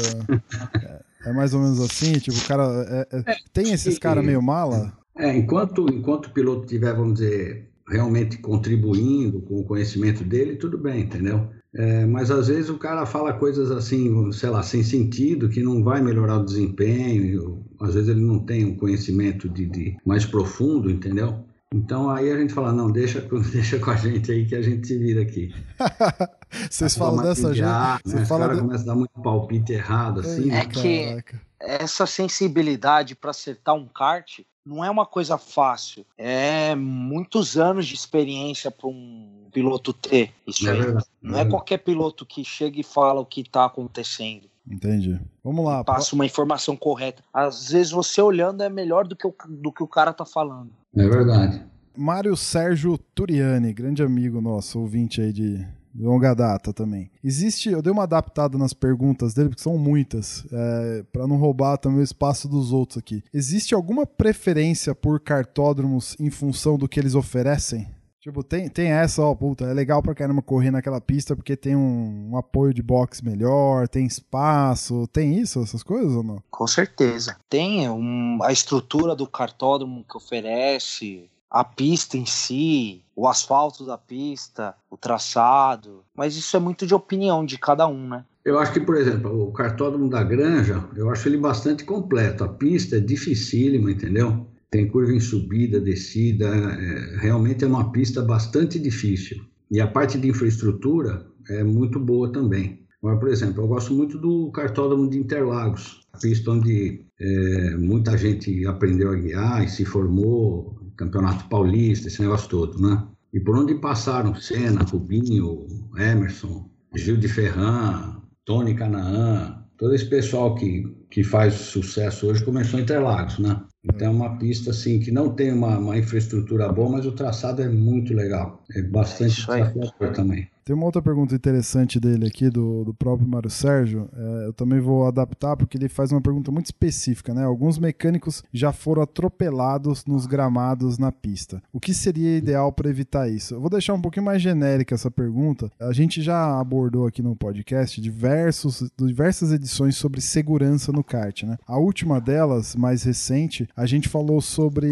[1.25, 2.13] É, é mais ou menos assim?
[2.15, 3.07] Tipo, o cara.
[3.13, 4.93] É, é, tem esses caras meio mala?
[5.17, 10.79] É, enquanto, enquanto o piloto tiver, vamos dizer, realmente contribuindo com o conhecimento dele, tudo
[10.79, 11.49] bem, entendeu?
[11.75, 15.83] É, mas às vezes o cara fala coisas assim, sei lá, sem sentido, que não
[15.83, 20.91] vai melhorar o desempenho, às vezes ele não tem um conhecimento de, de mais profundo,
[20.91, 21.45] entendeu?
[21.73, 23.21] Então aí a gente fala, não, deixa,
[23.53, 25.55] deixa com a gente aí que a gente se vira aqui.
[26.71, 27.67] Vocês falam dessa gente.
[27.67, 28.23] Né?
[28.23, 28.63] Os caras de...
[28.63, 30.51] começam a dar muito palpite errado, assim.
[30.51, 31.25] É que
[31.59, 36.05] essa sensibilidade para acertar um kart não é uma coisa fácil.
[36.17, 40.33] É muitos anos de experiência para um piloto ter.
[40.47, 40.81] Isso é aí.
[40.81, 44.52] Verdade, não é, é qualquer piloto que chega e fala o que está acontecendo.
[44.69, 45.21] Entendi.
[45.43, 45.83] Vamos lá.
[45.85, 47.23] Passa uma informação correta.
[47.33, 50.71] Às vezes você olhando é melhor do que o, do que o cara tá falando.
[50.97, 51.65] É verdade.
[51.97, 55.59] Mário Sérgio Turiani, grande amigo nosso, ouvinte aí de,
[55.95, 57.11] de longa data também.
[57.23, 61.77] Existe, eu dei uma adaptada nas perguntas dele, porque são muitas, é, para não roubar
[61.77, 63.23] também o espaço dos outros aqui.
[63.33, 67.87] Existe alguma preferência por cartódromos em função do que eles oferecem?
[68.23, 71.75] Tipo, tem, tem essa, ó, puta, é legal pra caramba correr naquela pista porque tem
[71.75, 76.41] um, um apoio de boxe melhor, tem espaço, tem isso, essas coisas ou não?
[76.49, 77.37] Com certeza.
[77.51, 83.99] Tem um, a estrutura do cartódromo que oferece, a pista em si, o asfalto da
[83.99, 88.25] pista, o traçado, mas isso é muito de opinião de cada um, né?
[88.45, 92.45] Eu acho que, por exemplo, o cartódromo da Granja, eu acho ele bastante completo.
[92.45, 94.47] A pista é dificílima, entendeu?
[94.73, 99.45] Tem curva em subida, descida, é, realmente é uma pista bastante difícil.
[99.71, 102.81] E a parte de infraestrutura é muito boa também.
[103.03, 108.67] Agora, por exemplo, eu gosto muito do cartódromo de Interlagos, pista onde é, muita gente
[108.67, 113.07] aprendeu a guiar e se formou, Campeonato Paulista, esse negócio todo, né?
[113.35, 115.67] E por onde passaram Senna, Rubinho,
[115.99, 122.79] Emerson, Gil de Ferran, Tony Canaan, todo esse pessoal que, que faz sucesso hoje começou
[122.79, 123.61] em Interlagos, né?
[123.83, 127.61] Então é uma pista assim que não tem uma, uma infraestrutura boa, mas o traçado
[127.61, 128.63] é muito legal.
[128.77, 130.49] É bastante é desafiador também.
[130.65, 134.09] Tem uma outra pergunta interessante dele aqui, do, do próprio Mário Sérgio.
[134.17, 137.45] É, eu também vou adaptar, porque ele faz uma pergunta muito específica, né?
[137.45, 141.61] Alguns mecânicos já foram atropelados nos gramados na pista.
[141.73, 143.55] O que seria ideal para evitar isso?
[143.55, 145.69] Eu vou deixar um pouquinho mais genérica essa pergunta.
[145.81, 151.57] A gente já abordou aqui no podcast diversos, diversas edições sobre segurança no kart, né?
[151.67, 154.89] A última delas, mais recente, a gente falou sobre.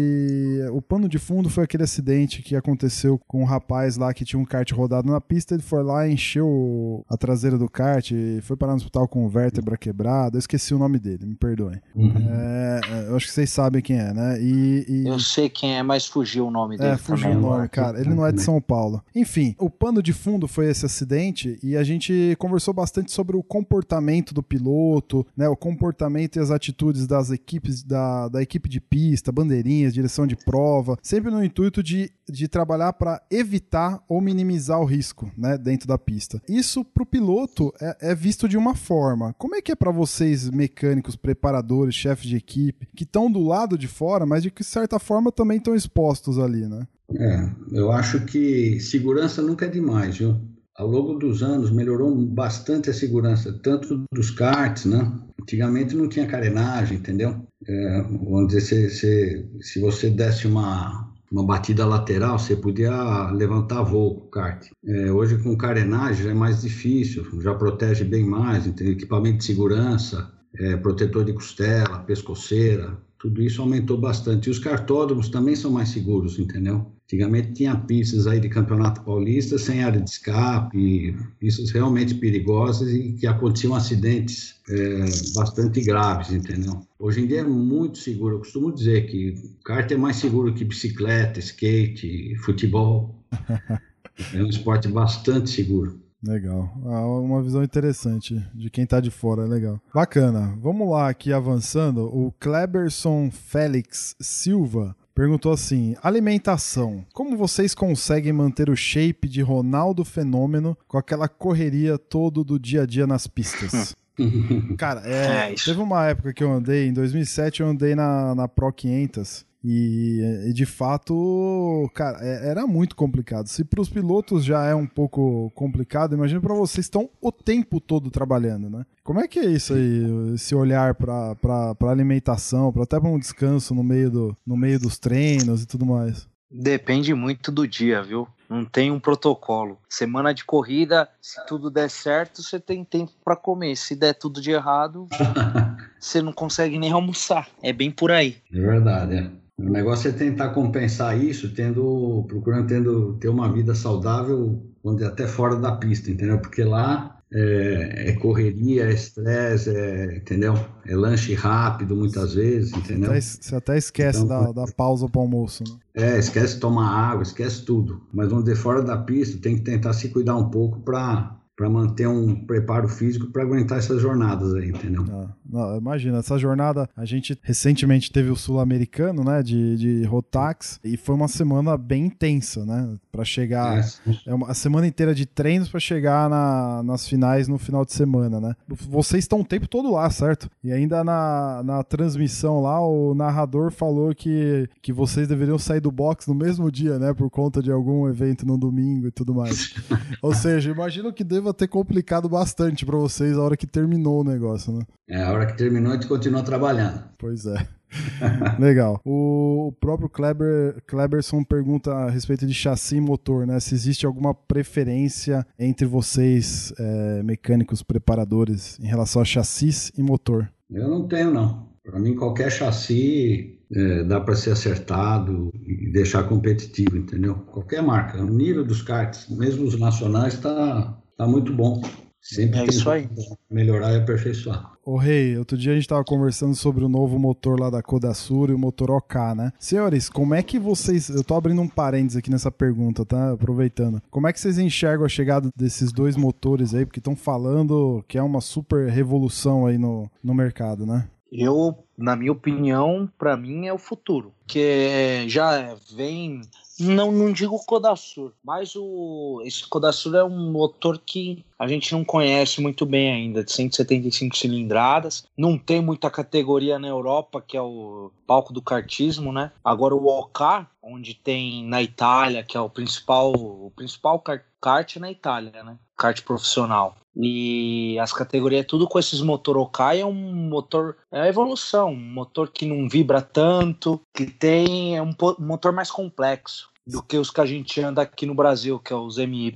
[0.73, 4.39] O pano de fundo foi aquele acidente que aconteceu com um rapaz lá que tinha
[4.39, 8.73] um kart rodado na pista ele foi lá, encheu a traseira do kart, foi parar
[8.73, 10.35] no hospital com vértebra quebrada.
[10.35, 11.79] Eu esqueci o nome dele, me perdoem.
[11.95, 12.11] Uhum.
[12.29, 14.41] É, é, eu acho que vocês sabem quem é, né?
[14.41, 15.07] E, e...
[15.07, 16.91] Eu sei quem é, mas fugiu o nome é, dele.
[16.91, 17.37] É, fugiu também.
[17.37, 17.99] o nome, cara.
[17.99, 19.03] Ele não é de São Paulo.
[19.15, 23.43] Enfim, o pano de fundo foi esse acidente e a gente conversou bastante sobre o
[23.43, 25.47] comportamento do piloto, né?
[25.47, 30.35] O comportamento e as atitudes das equipes, da, da equipe de pista, bandeirinhas, direção de
[30.35, 35.50] prova, sempre no intuito de, de trabalhar para evitar ou minimizar o risco, né?
[35.57, 36.41] Dentro da pista.
[36.47, 39.33] Isso para o piloto é, é, visto de uma forma.
[39.37, 43.77] Como é que é para vocês, mecânicos, preparadores, chefes de equipe, que estão do lado
[43.77, 46.87] de fora, mas de que certa forma também estão expostos ali, né?
[47.13, 50.37] É, eu acho que segurança nunca é demais, viu?
[50.75, 55.11] Ao longo dos anos melhorou bastante a segurança, tanto dos karts, né?
[55.41, 57.45] Antigamente não tinha carenagem, entendeu?
[57.67, 63.83] É, vamos dizer, se, se, se você desse uma, uma batida lateral, você podia levantar
[63.83, 64.67] voo com o kart.
[64.85, 70.29] É, hoje com carenagem é mais difícil, já protege bem mais, tem equipamento de segurança,
[70.59, 74.47] é, protetor de costela, pescoceira, tudo isso aumentou bastante.
[74.47, 76.91] E os cartódromos também são mais seguros, entendeu?
[77.05, 83.13] Antigamente tinha pistas aí de campeonato paulista sem área de escape, pistas realmente perigosas e
[83.13, 85.05] que aconteciam acidentes é,
[85.35, 86.81] bastante graves, entendeu?
[86.97, 88.35] Hoje em dia é muito seguro.
[88.35, 93.15] Eu costumo dizer que kart é mais seguro que bicicleta, skate, futebol.
[94.35, 95.99] É um esporte bastante seguro.
[96.23, 96.71] Legal.
[96.85, 99.81] Ah, uma visão interessante de quem tá de fora, é legal.
[99.93, 100.55] Bacana.
[100.59, 102.05] Vamos lá, aqui avançando.
[102.05, 107.03] O Kleberson Félix Silva perguntou assim: alimentação.
[107.13, 112.83] Como vocês conseguem manter o shape de Ronaldo Fenômeno com aquela correria todo do dia
[112.83, 113.95] a dia nas pistas?
[114.77, 118.47] Cara, é, é teve uma época que eu andei, em 2007 eu andei na, na
[118.47, 123.47] Pro 500 e, e, de fato, cara, é, era muito complicado.
[123.47, 127.79] Se para os pilotos já é um pouco complicado, imagina para vocês estão o tempo
[127.79, 128.85] todo trabalhando, né?
[129.03, 133.75] Como é que é isso aí, esse olhar para alimentação, para até para um descanso
[133.75, 136.27] no meio, do, no meio dos treinos e tudo mais?
[136.53, 138.27] Depende muito do dia, viu?
[138.49, 139.79] Não tem um protocolo.
[139.87, 143.77] Semana de corrida, se tudo der certo, você tem tempo para comer.
[143.77, 145.07] Se der tudo de errado,
[145.97, 147.47] você não consegue nem almoçar.
[147.63, 148.35] É bem por aí.
[148.51, 149.31] É verdade, é.
[149.61, 155.27] O negócio é tentar compensar isso, tendo, procurando tendo, ter uma vida saudável, onde até
[155.27, 156.39] fora da pista, entendeu?
[156.39, 160.53] Porque lá é, é correria, é estresse, é, entendeu?
[160.85, 163.11] É lanche rápido muitas vezes, entendeu?
[163.13, 165.77] Você até, esquece então, da, da pausa para almoço, né?
[165.93, 168.01] É, esquece de tomar água, esquece tudo.
[168.11, 171.69] Mas vamos dizer, fora da pista, tem que tentar se cuidar um pouco para para
[171.69, 175.05] manter um preparo físico para aguentar essas jornadas aí, entendeu?
[175.11, 180.79] Ah, não, imagina, essa jornada, a gente recentemente teve o sul-americano, né, de, de Rotax,
[180.83, 182.95] e foi uma semana bem intensa, né?
[183.11, 183.79] Para chegar.
[183.79, 183.83] É,
[184.27, 187.93] é uma a semana inteira de treinos para chegar na, nas finais no final de
[187.93, 188.55] semana, né?
[188.67, 190.49] Vocês estão o tempo todo lá, certo?
[190.63, 195.91] E ainda na, na transmissão lá, o narrador falou que, que vocês deveriam sair do
[195.91, 197.13] box no mesmo dia, né?
[197.13, 199.73] Por conta de algum evento no domingo e tudo mais.
[200.21, 204.23] Ou seja, imagino que deva ter complicado bastante para vocês a hora que terminou o
[204.23, 204.83] negócio, né?
[205.09, 207.03] É, a hora que terminou a gente continua trabalhando.
[207.17, 207.67] Pois é.
[208.59, 209.01] Legal.
[209.05, 213.59] O próprio Kleber, Kleberson pergunta a respeito de chassi e motor, né?
[213.59, 220.49] Se existe alguma preferência entre vocês, é, mecânicos preparadores, em relação a chassis e motor?
[220.69, 221.69] Eu não tenho, não.
[221.83, 227.35] Para mim, qualquer chassi é, dá para ser acertado e deixar competitivo, entendeu?
[227.35, 228.21] Qualquer marca.
[228.21, 231.79] O nível dos karts, mesmo os nacionais, está tá muito bom.
[232.19, 233.09] Sempre é isso aí.
[233.49, 234.71] melhorar e aperfeiçoar.
[234.83, 238.49] Ô Rei, outro dia a gente estava conversando sobre o novo motor lá da Kodasur
[238.49, 239.51] e o motor OK, né?
[239.59, 241.09] Senhores, como é que vocês.
[241.09, 243.31] Eu tô abrindo um parênteses aqui nessa pergunta, tá?
[243.31, 244.01] Aproveitando.
[244.09, 246.85] Como é que vocês enxergam a chegada desses dois motores aí?
[246.85, 251.07] Porque estão falando que é uma super revolução aí no, no mercado, né?
[251.31, 254.33] Eu, na minha opinião, para mim é o futuro.
[254.45, 256.41] Que já vem
[256.81, 262.03] não, não digo Kodasur, mas o, esse Kodasur é um motor que a gente não
[262.03, 265.27] conhece muito bem ainda, de 175 cilindradas.
[265.37, 269.51] Não tem muita categoria na Europa, que é o palco do kartismo, né?
[269.63, 274.23] Agora o OK, onde tem na Itália, que é o principal, o principal
[274.59, 275.77] kart na Itália, né?
[276.01, 276.95] Kart profissional.
[277.15, 282.49] E as categorias, tudo com esses motor OK é um motor, é evolução, um motor
[282.49, 287.41] que não vibra tanto, que tem é um motor mais complexo do que os que
[287.41, 289.53] a gente anda aqui no Brasil, que é os MY.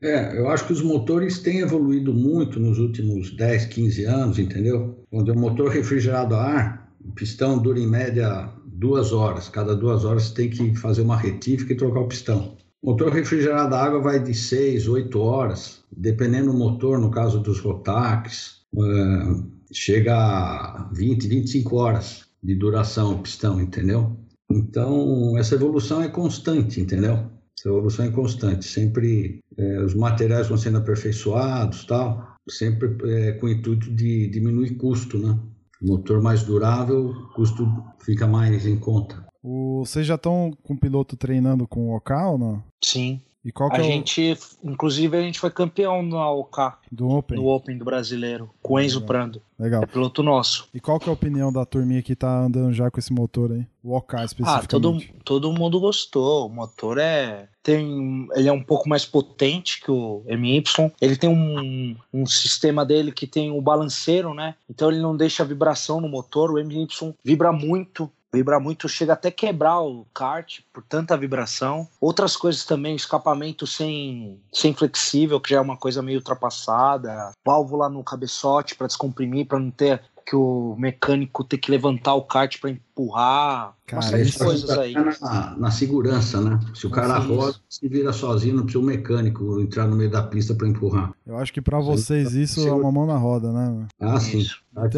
[0.00, 5.02] É, eu acho que os motores têm evoluído muito nos últimos 10, 15 anos, entendeu?
[5.10, 9.48] Quando é um motor refrigerado a ar, o pistão dura em média duas horas.
[9.48, 12.56] Cada duas horas você tem que fazer uma retífica e trocar o pistão.
[12.82, 17.58] Motor refrigerado a água vai de 6, 8 horas, dependendo do motor, no caso dos
[17.58, 24.16] Rotax, uh, chega a 20, 25 horas de duração o pistão, entendeu?
[24.50, 27.30] Então, essa evolução é constante, entendeu?
[27.58, 28.64] Essa evolução é constante.
[28.64, 34.76] Sempre é, os materiais vão sendo aperfeiçoados, tal, sempre é, com o intuito de diminuir
[34.76, 35.38] custo, né?
[35.82, 37.66] Motor mais durável, custo
[38.00, 39.27] fica mais em conta.
[39.42, 42.62] O, vocês já estão com o piloto treinando com o OK ou não?
[42.82, 43.20] Sim.
[43.44, 44.70] E qual a é gente, o...
[44.70, 46.64] inclusive, a gente foi campeão na OK.
[46.90, 47.38] Do Open?
[47.38, 49.06] No Open do brasileiro, com o Enzo Legal.
[49.06, 49.42] Prando.
[49.58, 49.82] Legal.
[49.82, 50.68] É piloto nosso.
[50.74, 53.52] E qual que é a opinião da turminha que tá andando já com esse motor
[53.52, 53.66] aí?
[53.82, 54.64] O OK especificamente.
[54.64, 56.46] Ah, todo, todo mundo gostou.
[56.46, 57.48] O motor é.
[57.62, 60.64] Tem, ele é um pouco mais potente que o MY.
[61.00, 64.56] Ele tem um, um sistema dele que tem o balanceiro, né?
[64.68, 66.50] Então ele não deixa vibração no motor.
[66.50, 66.86] O MY
[67.24, 71.88] vibra muito vibra muito, chega até quebrar o kart por tanta vibração.
[72.00, 77.32] Outras coisas também, escapamento sem, sem flexível, que já é uma coisa meio ultrapassada.
[77.44, 82.22] Válvula no cabeçote para descomprimir, para não ter que o mecânico ter que levantar o
[82.22, 83.74] kart para empurrar.
[83.86, 84.92] Cara, uma série de coisas aí.
[84.92, 86.60] Na, na, segurança, né?
[86.74, 90.22] Se o cara roda, se vira sozinho, não precisa o mecânico entrar no meio da
[90.22, 91.14] pista para empurrar.
[91.26, 93.86] Eu acho que para vocês isso é uma mão na roda, né?
[93.98, 94.44] Ah, sim.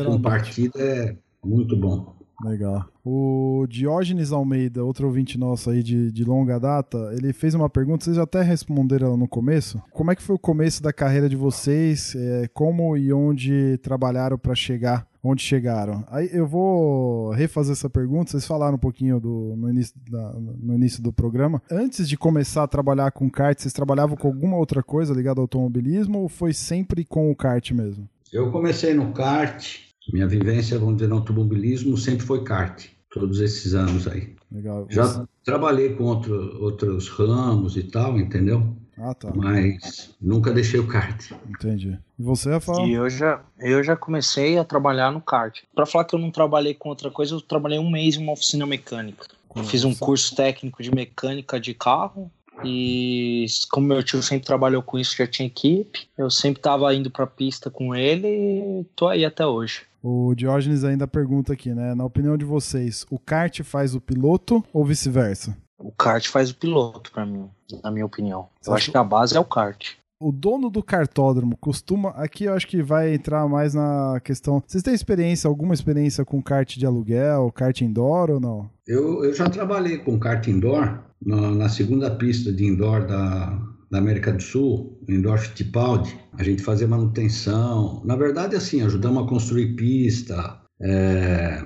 [0.04, 2.19] Com partida é muito bom.
[2.42, 2.87] Legal.
[3.05, 8.05] O Diógenes Almeida, outro ouvinte nosso aí de, de longa data, ele fez uma pergunta,
[8.05, 9.81] vocês até responderam no começo.
[9.92, 12.14] Como é que foi o começo da carreira de vocês?
[12.16, 16.03] É, como e onde trabalharam para chegar onde chegaram?
[16.09, 18.31] Aí eu vou refazer essa pergunta.
[18.31, 21.62] Vocês falaram um pouquinho do, no, início da, no início do programa.
[21.70, 25.44] Antes de começar a trabalhar com kart, vocês trabalhavam com alguma outra coisa ligada ao
[25.44, 28.09] automobilismo ou foi sempre com o kart mesmo?
[28.33, 33.74] Eu comecei no kart minha vivência, vamos dizer, no automobilismo sempre foi kart, todos esses
[33.74, 34.34] anos aí.
[34.50, 34.86] Legal.
[34.90, 35.22] Já Você...
[35.44, 38.76] trabalhei com outro, outros ramos e tal, entendeu?
[38.98, 39.32] Ah, tá.
[39.34, 41.32] Mas nunca deixei o kart.
[41.48, 41.98] Entendi.
[42.18, 42.86] E você, Rafael?
[42.86, 45.60] E eu já, eu já comecei a trabalhar no kart.
[45.74, 48.32] Para falar que eu não trabalhei com outra coisa, eu trabalhei um mês em uma
[48.32, 49.26] oficina mecânica.
[49.64, 52.30] Fiz um curso técnico de mecânica de carro
[52.64, 57.10] e como meu tio sempre trabalhou com isso, já tinha equipe, eu sempre estava indo
[57.10, 59.82] para a pista com ele e tô aí até hoje.
[60.02, 61.94] O Diógenes ainda pergunta aqui, né?
[61.94, 65.56] Na opinião de vocês, o kart faz o piloto ou vice-versa?
[65.78, 67.48] O kart faz o piloto, para mim,
[67.82, 68.48] na minha opinião.
[68.60, 69.94] Você eu acho que a base é o kart.
[70.22, 72.10] O dono do cartódromo costuma.
[72.10, 74.62] Aqui eu acho que vai entrar mais na questão.
[74.66, 78.70] Vocês têm experiência, alguma experiência com kart de aluguel, kart indoor ou não?
[78.86, 83.58] Eu, eu já trabalhei com kart indoor na, na segunda pista de indoor da,
[83.90, 88.03] da América do Sul, indoor Fittipaldi, a gente fazia manutenção.
[88.05, 91.62] Na verdade, assim, ajudamos a construir pista, é,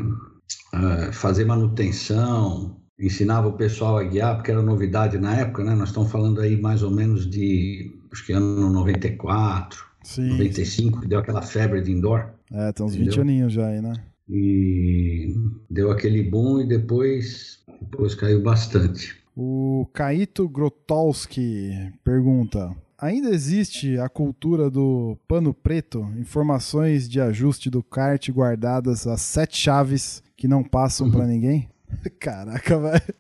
[0.73, 5.75] é, fazer manutenção, ensinava o pessoal a guiar, porque era novidade na época, né?
[5.75, 10.31] Nós estamos falando aí mais ou menos de, acho que ano 94, Sim.
[10.31, 12.31] 95, que deu aquela febre de indoor.
[12.51, 13.13] É, tem uns Entendeu?
[13.13, 13.93] 20 aninhos já aí, né?
[14.29, 15.35] E
[15.69, 19.24] deu aquele boom e depois, depois caiu bastante.
[19.37, 26.09] O Kaito Grotowski pergunta: Ainda existe a cultura do pano preto?
[26.17, 31.69] Informações de ajuste do kart guardadas as sete chaves que não passam pra ninguém?
[32.21, 33.15] Caraca, velho.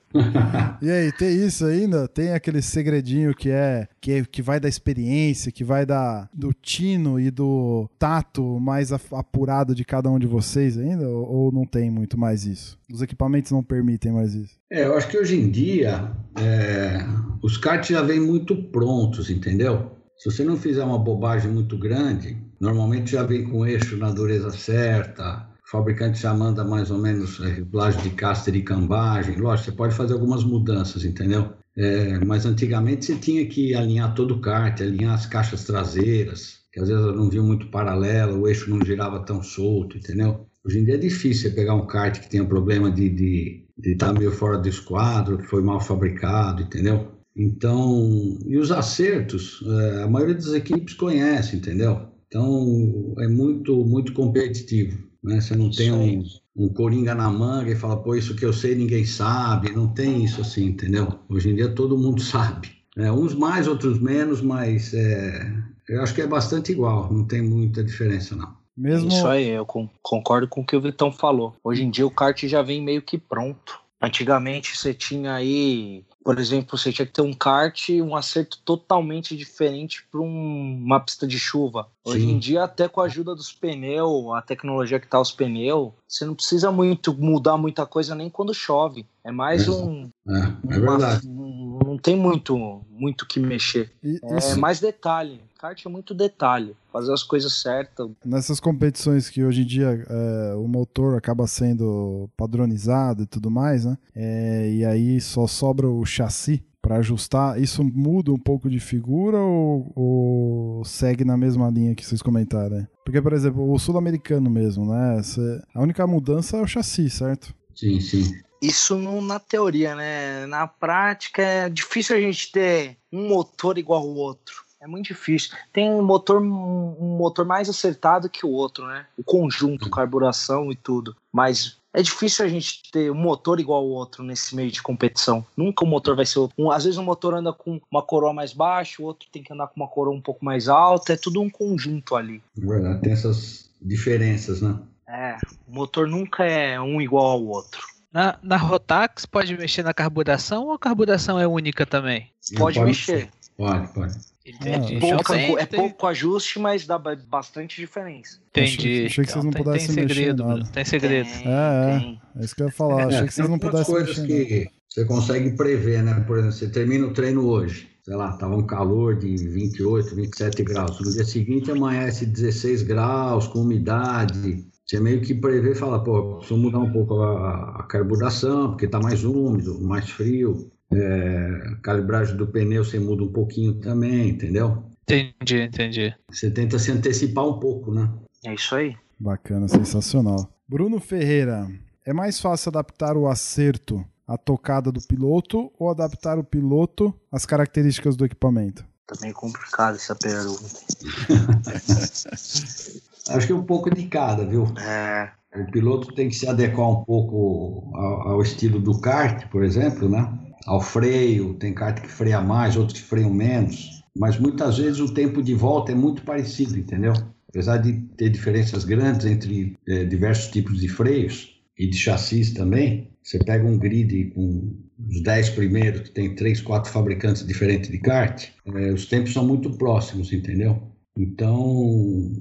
[0.80, 2.06] E aí, tem isso ainda?
[2.08, 6.52] Tem aquele segredinho que é que, é- que vai da experiência, que vai da, do
[6.52, 11.08] tino e do tato mais apurado de cada um de vocês ainda?
[11.08, 12.78] Ou, ou não tem muito mais isso?
[12.92, 14.54] Os equipamentos não permitem mais isso?
[14.70, 16.98] É, eu acho que hoje em dia é,
[17.42, 19.92] os karts já vêm muito prontos, entendeu?
[20.16, 24.50] Se você não fizer uma bobagem muito grande, normalmente já vem com eixo na dureza
[24.50, 29.36] certa, o fabricante já manda mais ou menos a regulagem de caster e cambagem.
[29.36, 31.52] Lógico, você pode fazer algumas mudanças, entendeu?
[31.76, 36.80] É, mas antigamente você tinha que alinhar todo o kart, alinhar as caixas traseiras, que
[36.80, 40.46] às vezes não vinham muito paralela, o eixo não girava tão solto, entendeu?
[40.64, 43.66] Hoje em dia é difícil você pegar um kart que tenha problema de estar de,
[43.78, 47.08] de estar meio fora do esquadro, que foi mal fabricado, entendeu?
[47.36, 52.08] Então, e os acertos, é, a maioria das equipes conhece, entendeu?
[52.28, 55.40] Então, é muito, muito competitivo, né?
[55.40, 56.18] Você não tem Isso aí.
[56.56, 59.88] um, um coringa na manga e fala, pô, isso que eu sei ninguém sabe, não
[59.88, 61.08] tem isso assim, entendeu?
[61.28, 62.70] Hoje em dia todo mundo sabe.
[62.96, 63.10] né?
[63.10, 65.52] uns mais, outros menos, mas é,
[65.88, 68.54] eu acho que é bastante igual, não tem muita diferença não.
[68.76, 69.08] Mesmo.
[69.08, 71.54] Isso aí, eu con- concordo com o que o Vitão falou.
[71.62, 73.78] Hoje em dia o kart já vem meio que pronto.
[74.02, 78.58] Antigamente você tinha aí, por exemplo, você tinha que ter um kart e um acerto
[78.64, 81.86] totalmente diferente para uma pista de chuva.
[82.02, 82.30] Hoje Sim.
[82.32, 86.24] em dia, até com a ajuda dos pneus, a tecnologia que tá os pneus, você
[86.24, 89.04] não precisa muito mudar muita coisa nem quando chove.
[89.22, 89.70] É mais É.
[89.70, 90.10] um.
[90.28, 91.28] É, é uma- verdade.
[91.28, 93.92] um- não tem muito muito que mexer.
[94.02, 95.40] E- É mais detalhe.
[95.64, 96.76] Kart é muito detalhe.
[96.92, 98.10] Fazer as coisas certas.
[98.22, 103.86] nessas competições que hoje em dia é, o motor acaba sendo padronizado e tudo mais,
[103.86, 103.96] né?
[104.14, 107.58] É, e aí só sobra o chassi para ajustar.
[107.58, 112.76] Isso muda um pouco de figura ou, ou segue na mesma linha que vocês comentaram?
[112.76, 112.88] né?
[113.02, 115.22] Porque, por exemplo, o sul-americano mesmo, né?
[115.22, 117.54] Cê- a única mudança é o chassi, certo?
[117.74, 118.34] Sim, sim.
[118.60, 120.44] Isso não na teoria, né?
[120.46, 124.63] Na prática é difícil a gente ter um motor igual ao outro.
[124.84, 125.56] É muito difícil.
[125.72, 129.06] Tem um motor, um motor mais acertado que o outro, né?
[129.16, 131.16] O conjunto, carburação e tudo.
[131.32, 135.42] Mas é difícil a gente ter um motor igual ao outro nesse meio de competição.
[135.56, 136.54] Nunca o motor vai ser outro.
[136.58, 139.54] Um, às vezes um motor anda com uma coroa mais baixa, o outro tem que
[139.54, 141.14] andar com uma coroa um pouco mais alta.
[141.14, 142.42] É tudo um conjunto ali.
[142.54, 143.00] Verdade.
[143.00, 144.78] Tem essas diferenças, né?
[145.08, 147.80] É, o motor nunca é um igual ao outro.
[148.12, 152.28] Na, na Rotax pode mexer na carburação ou a carburação é única também?
[152.54, 153.30] Pode Não mexer.
[153.56, 154.33] Pode, pode.
[154.46, 154.98] Entendi.
[155.00, 158.38] Pouca- Então tem- é tem- pouco ajuste, mas dá ba- bastante diferença.
[158.50, 158.76] Entendi.
[158.76, 160.54] Achei- achei que vocês não tem, pudessem tem mexer segredo, nada.
[160.56, 161.28] Bruno, tem segredo.
[161.28, 161.98] É, é.
[161.98, 162.20] tem.
[162.36, 163.06] É isso que eu ia falar.
[163.06, 164.36] Achei É, que vocês tem não pudessem coisas mexer.
[164.36, 166.20] que você consegue prever, né?
[166.26, 170.62] Por exemplo, você termina o treino hoje, sei lá, tava um calor de 28, 27
[170.62, 171.00] graus.
[171.00, 174.62] No dia seguinte amanhece 16 graus, com umidade.
[174.86, 178.86] Você meio que prevê e fala, pô, preciso mudar um pouco a, a carburação, porque
[178.86, 180.70] tá mais úmido, mais frio.
[180.92, 184.84] É, a calibragem do pneu você muda um pouquinho também, entendeu?
[185.02, 186.14] Entendi, entendi.
[186.30, 188.10] Você tenta se antecipar um pouco, né?
[188.44, 188.96] É isso aí.
[189.18, 190.48] Bacana, sensacional.
[190.68, 191.68] Bruno Ferreira,
[192.04, 197.44] é mais fácil adaptar o acerto à tocada do piloto ou adaptar o piloto às
[197.44, 198.84] características do equipamento?
[199.06, 200.64] Tá meio complicado essa pergunta.
[203.28, 204.64] Acho que é um pouco de cada, viu?
[204.78, 209.62] É, O piloto tem que se adequar um pouco ao, ao estilo do kart, por
[209.62, 210.28] exemplo, né?
[210.66, 214.02] Ao freio, tem kart que freia mais, outros que freiam menos.
[214.16, 217.12] Mas muitas vezes o tempo de volta é muito parecido, entendeu?
[217.48, 223.10] Apesar de ter diferenças grandes entre eh, diversos tipos de freios e de chassis também,
[223.22, 224.74] você pega um grid com
[225.08, 229.46] os 10 primeiros, que tem três, quatro fabricantes diferentes de kart, eh, os tempos são
[229.46, 230.82] muito próximos, entendeu?
[231.16, 231.62] Então,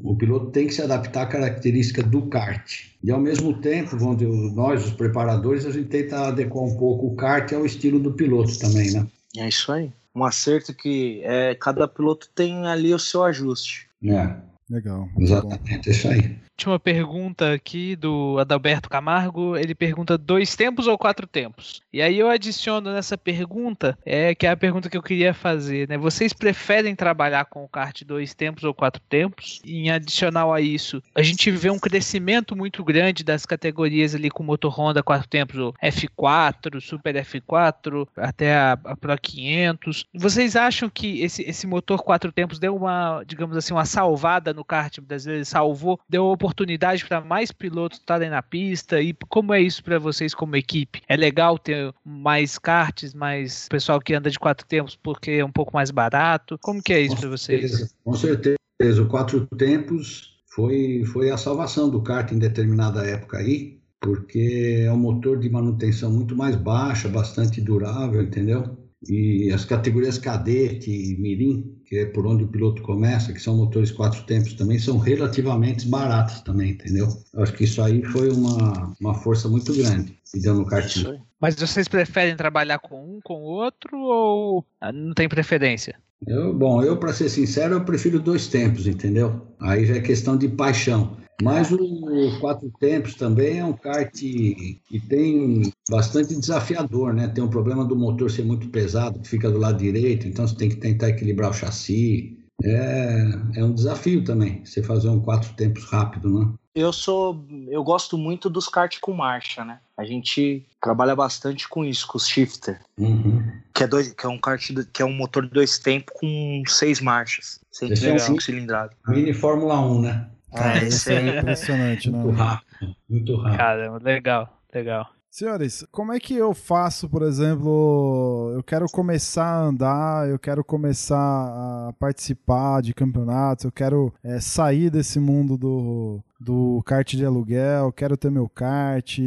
[0.03, 2.85] o piloto tem que se adaptar à característica do kart.
[3.03, 7.07] E, ao mesmo tempo, vamos dizer, nós, os preparadores, a gente tenta adequar um pouco
[7.07, 9.07] o kart ao estilo do piloto também, né?
[9.37, 9.91] é isso aí.
[10.15, 13.87] Um acerto que é, cada piloto tem ali o seu ajuste.
[14.03, 14.35] É,
[14.69, 15.07] Legal.
[15.17, 16.37] exatamente, é isso aí.
[16.53, 19.57] Última pergunta aqui do Adalberto Camargo.
[19.57, 21.81] Ele pergunta dois tempos ou quatro tempos?
[21.91, 25.89] E aí eu adiciono nessa pergunta, é que é a pergunta que eu queria fazer,
[25.89, 25.97] né?
[25.97, 29.61] Vocês preferem trabalhar com o kart dois tempos ou quatro tempos?
[29.65, 34.29] E em adicional a isso, a gente vê um crescimento muito grande das categorias ali
[34.29, 40.05] com motor Honda quatro tempos, o F4, Super F4, até a, a Pro 500.
[40.13, 44.63] Vocês acham que esse, esse motor quatro tempos deu uma, digamos assim, uma salvada no
[44.63, 45.45] kart brasileiro?
[45.45, 49.01] Salvou, deu oportunidade para mais pilotos estarem na pista?
[49.01, 51.01] E como é isso para vocês como equipe?
[51.07, 55.51] É legal ter mais karts, mais pessoal que anda de quatro tempos porque é um
[55.51, 56.57] pouco mais barato?
[56.61, 57.95] Como que é isso para vocês?
[58.03, 58.57] Com certeza.
[59.01, 64.91] O quatro tempos foi, foi a salvação do kart em determinada época aí, porque é
[64.91, 68.77] um motor de manutenção muito mais baixa, bastante durável, entendeu?
[69.07, 73.55] E as categorias cadete e mirim, que é por onde o piloto começa, que são
[73.55, 77.07] motores quatro tempos também, são relativamente baratos também, entendeu?
[77.31, 81.21] Eu acho que isso aí foi uma, uma força muito grande que deu no karting.
[81.43, 85.99] Mas vocês preferem trabalhar com um, com o outro ou não tem preferência?
[86.25, 89.45] Eu, bom, eu, para ser sincero, eu prefiro dois tempos, entendeu?
[89.59, 91.17] Aí já é questão de paixão.
[91.41, 97.27] Mas o Quatro Tempos também é um kart que tem bastante desafiador, né?
[97.27, 100.55] Tem um problema do motor ser muito pesado, que fica do lado direito, então você
[100.55, 102.37] tem que tentar equilibrar o chassi.
[102.63, 106.53] É, é um desafio também, você fazer um quatro tempos rápido, né?
[106.75, 109.79] Eu sou, eu gosto muito dos kart com marcha, né?
[109.95, 113.43] A gente trabalha bastante com isso, com o shifter, uhum.
[113.73, 116.63] que é dois, que é um kart, que é um motor de dois tempos com
[116.65, 118.97] seis marchas, 125 cilindradas.
[119.07, 120.29] Mini Fórmula 1, né?
[120.55, 122.17] Cara, isso é impressionante, né?
[122.17, 123.57] Muito rápido, muito rápido.
[123.57, 125.09] Caramba, legal, legal.
[125.33, 130.63] Senhores, como é que eu faço, por exemplo, eu quero começar a andar, eu quero
[130.63, 137.25] começar a participar de campeonatos, eu quero é, sair desse mundo do, do kart de
[137.25, 139.17] aluguel, quero ter meu kart.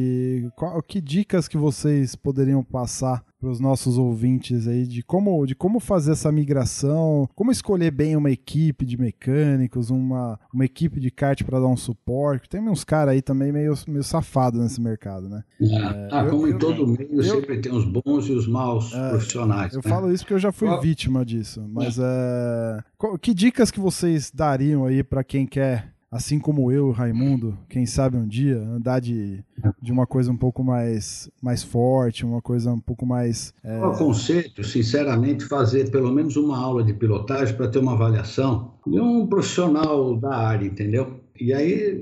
[0.54, 5.54] Qual, que dicas que vocês poderiam passar para os nossos ouvintes aí de como, de
[5.54, 11.12] como fazer essa migração, como escolher bem uma equipe de mecânicos, uma, uma equipe de
[11.12, 12.48] kart para dar um suporte.
[12.48, 15.44] Tem uns caras aí também meio, meio safados nesse mercado, né?
[15.60, 18.48] É, ah, eu, como eu, em todo eu, meio, sempre tem os bons e os
[18.48, 19.74] maus é, profissionais.
[19.74, 19.90] Eu né?
[19.90, 22.82] falo isso porque eu já fui vítima disso, mas é.
[23.22, 28.16] que dicas que vocês dariam aí para quem quer assim como eu, Raimundo, quem sabe
[28.16, 29.44] um dia andar de,
[29.80, 33.52] de uma coisa um pouco mais, mais forte, uma coisa um pouco mais.
[33.62, 33.80] É...
[33.82, 39.26] Aconselho, sinceramente, fazer pelo menos uma aula de pilotagem para ter uma avaliação de um
[39.26, 41.20] profissional da área, entendeu?
[41.38, 42.00] E aí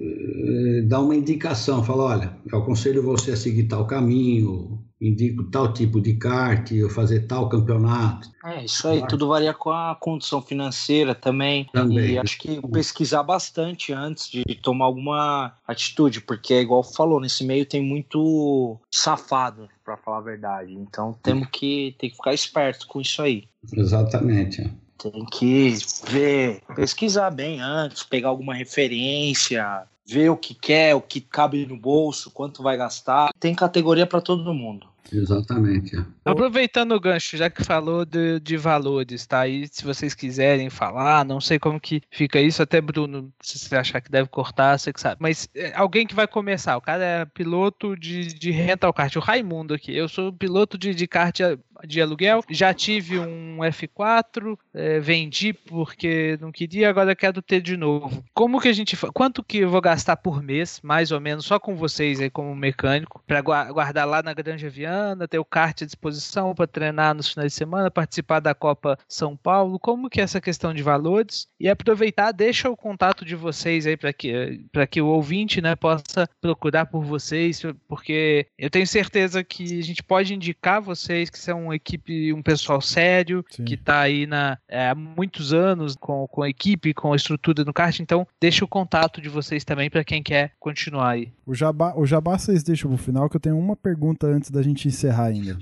[0.81, 4.79] eh, dá uma indicação, fala, olha, eu aconselho você a seguir tal caminho,
[5.09, 8.31] indico tal tipo de kart, ou fazer tal campeonato.
[8.45, 11.69] É, isso aí, tudo varia com a condição financeira também.
[11.73, 12.13] também.
[12.13, 17.45] E acho que pesquisar bastante antes de tomar alguma atitude, porque é igual falou, nesse
[17.45, 20.73] meio tem muito safado, para falar a verdade.
[20.73, 23.45] Então temos que, tem que ficar esperto com isso aí.
[23.73, 24.71] Exatamente.
[24.99, 25.75] Tem que
[26.09, 31.77] ver, pesquisar bem antes, pegar alguma referência, ver o que quer, o que cabe no
[31.77, 33.31] bolso, quanto vai gastar.
[33.39, 34.87] Tem categoria para todo mundo.
[35.13, 35.97] Exatamente.
[35.97, 36.05] É.
[36.25, 39.47] Aproveitando o gancho, já que falou de, de valores, tá?
[39.47, 43.77] E se vocês quiserem falar, não sei como que fica isso, até Bruno, se você
[43.77, 45.17] achar que deve cortar, você que sabe.
[45.21, 49.21] Mas é, alguém que vai começar, o cara é piloto de, de rental kart, o
[49.21, 49.95] Raimundo aqui.
[49.95, 51.41] Eu sou piloto de, de kart
[51.87, 52.43] de aluguel.
[52.49, 58.25] Já tive um F4, é, vendi porque não queria, agora quero ter de novo.
[58.33, 61.59] Como que a gente Quanto que eu vou gastar por mês, mais ou menos, só
[61.59, 64.94] com vocês aí como mecânico, para guardar lá na Granja Viana,
[65.29, 69.37] ter o kart à disposição para treinar nos finais de semana, participar da Copa São
[69.37, 69.79] Paulo?
[69.79, 71.47] Como que é essa questão de valores?
[71.59, 76.29] E aproveitar, deixa o contato de vocês aí para que, que o ouvinte né, possa
[76.41, 81.65] procurar por vocês, porque eu tenho certeza que a gente pode indicar vocês que são
[81.65, 83.65] uma equipe, um pessoal sério, Sim.
[83.65, 87.65] que está aí na, é, há muitos anos com, com a equipe, com a estrutura
[87.65, 91.33] no kart, então deixa o contato de vocês também para quem quer continuar aí.
[91.47, 94.63] O Jabá, o Jabá vocês deixam pro final, que eu tenho uma pergunta antes da
[94.63, 95.59] gente encerrar ainda.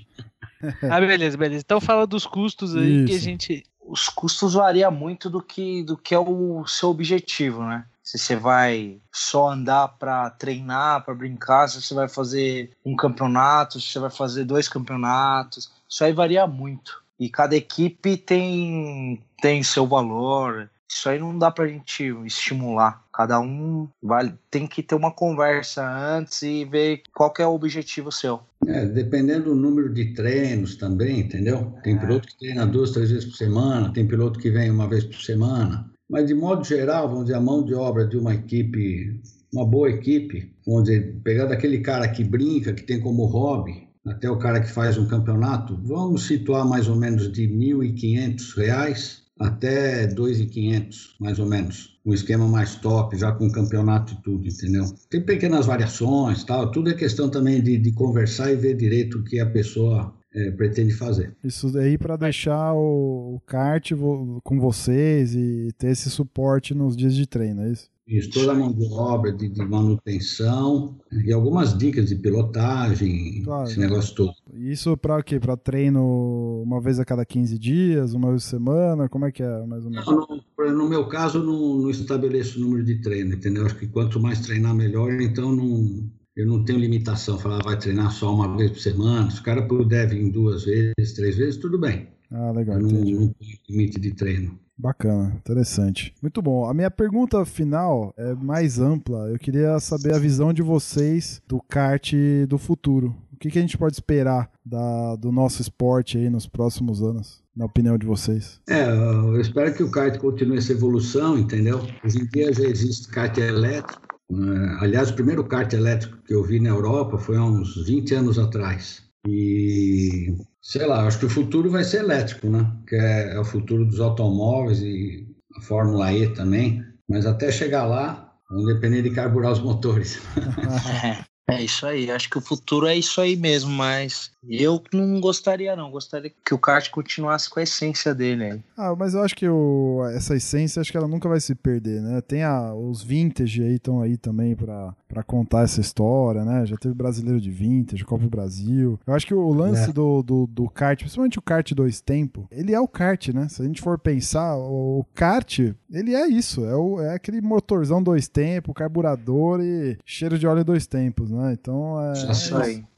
[0.90, 1.62] ah, beleza, beleza.
[1.64, 3.06] Então fala dos custos aí Isso.
[3.06, 3.66] que a gente.
[3.84, 7.84] Os custos variam muito do que, do que é o seu objetivo, né?
[8.02, 13.80] se você vai só andar para treinar, para brincar, se você vai fazer um campeonato,
[13.80, 15.70] se você vai fazer dois campeonatos.
[15.88, 17.02] Isso aí varia muito.
[17.18, 20.68] E cada equipe tem, tem seu valor.
[20.92, 23.02] Isso aí não dá pra gente estimular.
[23.12, 28.12] Cada um vai, tem que ter uma conversa antes e ver qual é o objetivo
[28.12, 28.40] seu.
[28.66, 31.72] É, dependendo do número de treinos também, entendeu?
[31.82, 31.98] Tem é.
[31.98, 35.20] piloto que treina duas, três vezes por semana, tem piloto que vem uma vez por
[35.22, 35.90] semana.
[36.10, 39.18] Mas, de modo geral, vamos dizer, a mão de obra de uma equipe
[39.52, 44.28] uma boa equipe, vamos dizer, pegando aquele cara que brinca, que tem como hobby, até
[44.30, 50.06] o cara que faz um campeonato, vamos situar mais ou menos de R$ 1.500 até
[50.06, 51.98] 2.500, mais ou menos.
[52.04, 54.84] Um esquema mais top, já com campeonato e tudo, entendeu?
[55.10, 56.70] Tem pequenas variações, tal.
[56.70, 60.50] Tudo é questão também de, de conversar e ver direito o que a pessoa é,
[60.50, 61.34] pretende fazer.
[61.42, 66.96] Isso daí para deixar o, o kart vo com vocês e ter esse suporte nos
[66.96, 67.92] dias de treino, é isso?
[68.06, 73.68] Isso, toda a mão de obra, de, de, manutenção e algumas dicas de pilotagem, claro,
[73.68, 74.34] esse negócio todo.
[74.54, 75.38] Isso para o quê?
[75.38, 79.08] Para treino uma vez a cada 15 dias, uma vez por semana?
[79.08, 80.04] Como é que é, mais ou menos?
[80.04, 80.26] Não,
[80.58, 83.64] no, no, meu caso, não, não estabeleço o número de treino, entendeu?
[83.64, 85.20] Acho que quanto mais treinar, melhor.
[85.20, 86.04] Então, não,
[86.36, 89.30] eu não tenho limitação, falar ah, vai treinar só uma vez por semana.
[89.30, 92.08] Se o cara puder vir duas vezes, três vezes, tudo bem.
[92.30, 92.76] Ah, legal.
[92.76, 93.34] Eu não, não tenho
[93.68, 94.58] limite de treino.
[94.76, 96.14] Bacana, interessante.
[96.22, 96.68] Muito bom.
[96.68, 99.28] A minha pergunta final é mais ampla.
[99.28, 102.14] Eu queria saber a visão de vocês do kart
[102.48, 103.14] do futuro.
[103.32, 107.42] O que, que a gente pode esperar da, do nosso esporte aí nos próximos anos,
[107.54, 108.60] na opinião de vocês?
[108.68, 111.80] É, eu espero que o kart continue essa evolução, entendeu?
[112.04, 114.11] Hoje em dia já existe kart elétrico.
[114.32, 114.78] Né?
[114.80, 118.38] Aliás, o primeiro kart elétrico que eu vi na Europa foi há uns 20 anos
[118.38, 119.02] atrás.
[119.26, 122.70] E sei lá, acho que o futuro vai ser elétrico, né?
[122.88, 125.26] Que é, é o futuro dos automóveis e
[125.56, 126.82] a Fórmula E também.
[127.08, 130.20] Mas até chegar lá, vão depender de carburar os motores.
[131.52, 135.76] É isso aí, acho que o futuro é isso aí mesmo, mas eu não gostaria
[135.76, 138.60] não, gostaria que o kart continuasse com a essência dele aí.
[138.76, 142.00] Ah, mas eu acho que o, essa essência, acho que ela nunca vai se perder,
[142.00, 142.20] né?
[142.20, 146.66] Tem a, os vintage aí, estão aí também pra, pra contar essa história, né?
[146.66, 148.98] Já teve brasileiro de vintage, Copa do Brasil.
[149.06, 149.92] Eu acho que o lance é.
[149.92, 153.48] do, do, do, kart, principalmente o kart dois tempos, ele é o kart, né?
[153.48, 155.58] Se a gente for pensar, o, o kart,
[155.90, 160.64] ele é isso, é, o, é aquele motorzão dois tempos, carburador e cheiro de óleo
[160.64, 161.41] dois tempos, né?
[161.50, 162.14] Então é.
[162.14, 162.32] Já.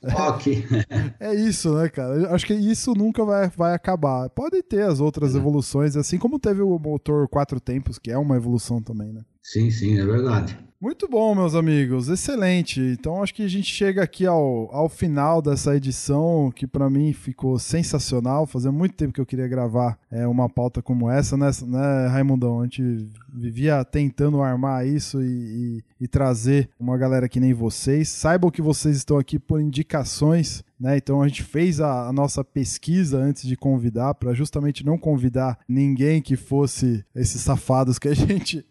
[0.03, 2.35] É, é isso, né, cara?
[2.35, 4.29] Acho que isso nunca vai, vai acabar.
[4.31, 5.39] Pode ter as outras é.
[5.39, 9.23] evoluções, assim como teve o motor quatro tempos, que é uma evolução também, né?
[9.45, 10.59] Sim, sim, é verdade.
[10.81, 12.81] Muito bom, meus amigos, excelente.
[12.81, 17.13] Então acho que a gente chega aqui ao, ao final dessa edição, que para mim
[17.13, 18.47] ficou sensacional.
[18.47, 22.61] Fazia muito tempo que eu queria gravar é, uma pauta como essa, né, né, Raimundão?
[22.61, 28.09] A gente vivia tentando armar isso e, e, e trazer uma galera que nem vocês.
[28.09, 30.99] Saibam que vocês estão aqui por indicações né?
[30.99, 35.59] Então a gente fez a, a nossa pesquisa antes de convidar para justamente não convidar
[35.67, 38.63] ninguém que fosse esses safados que a gente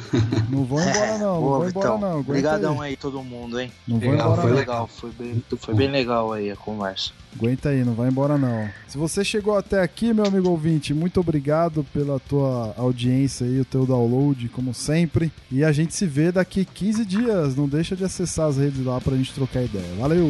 [0.50, 2.20] Não vou embora não, não vou embora não.
[2.20, 2.92] Obrigadão aí.
[2.92, 2.98] aí.
[2.98, 3.72] todo mundo, hein?
[3.88, 4.58] Não vou embora foi não.
[4.58, 7.12] legal, foi bem, foi bem legal aí a conversa.
[7.36, 8.70] Aguenta aí, não vai embora não.
[8.88, 13.66] Se você chegou até aqui, meu amigo ouvinte, muito obrigado pela tua audiência aí, o
[13.66, 15.32] teu download, como sempre.
[15.52, 17.56] E a gente se vê daqui 15 dias.
[17.56, 19.96] Não deixa de acessar as redes lá pra gente trocar ideia.
[20.00, 20.30] Valeu!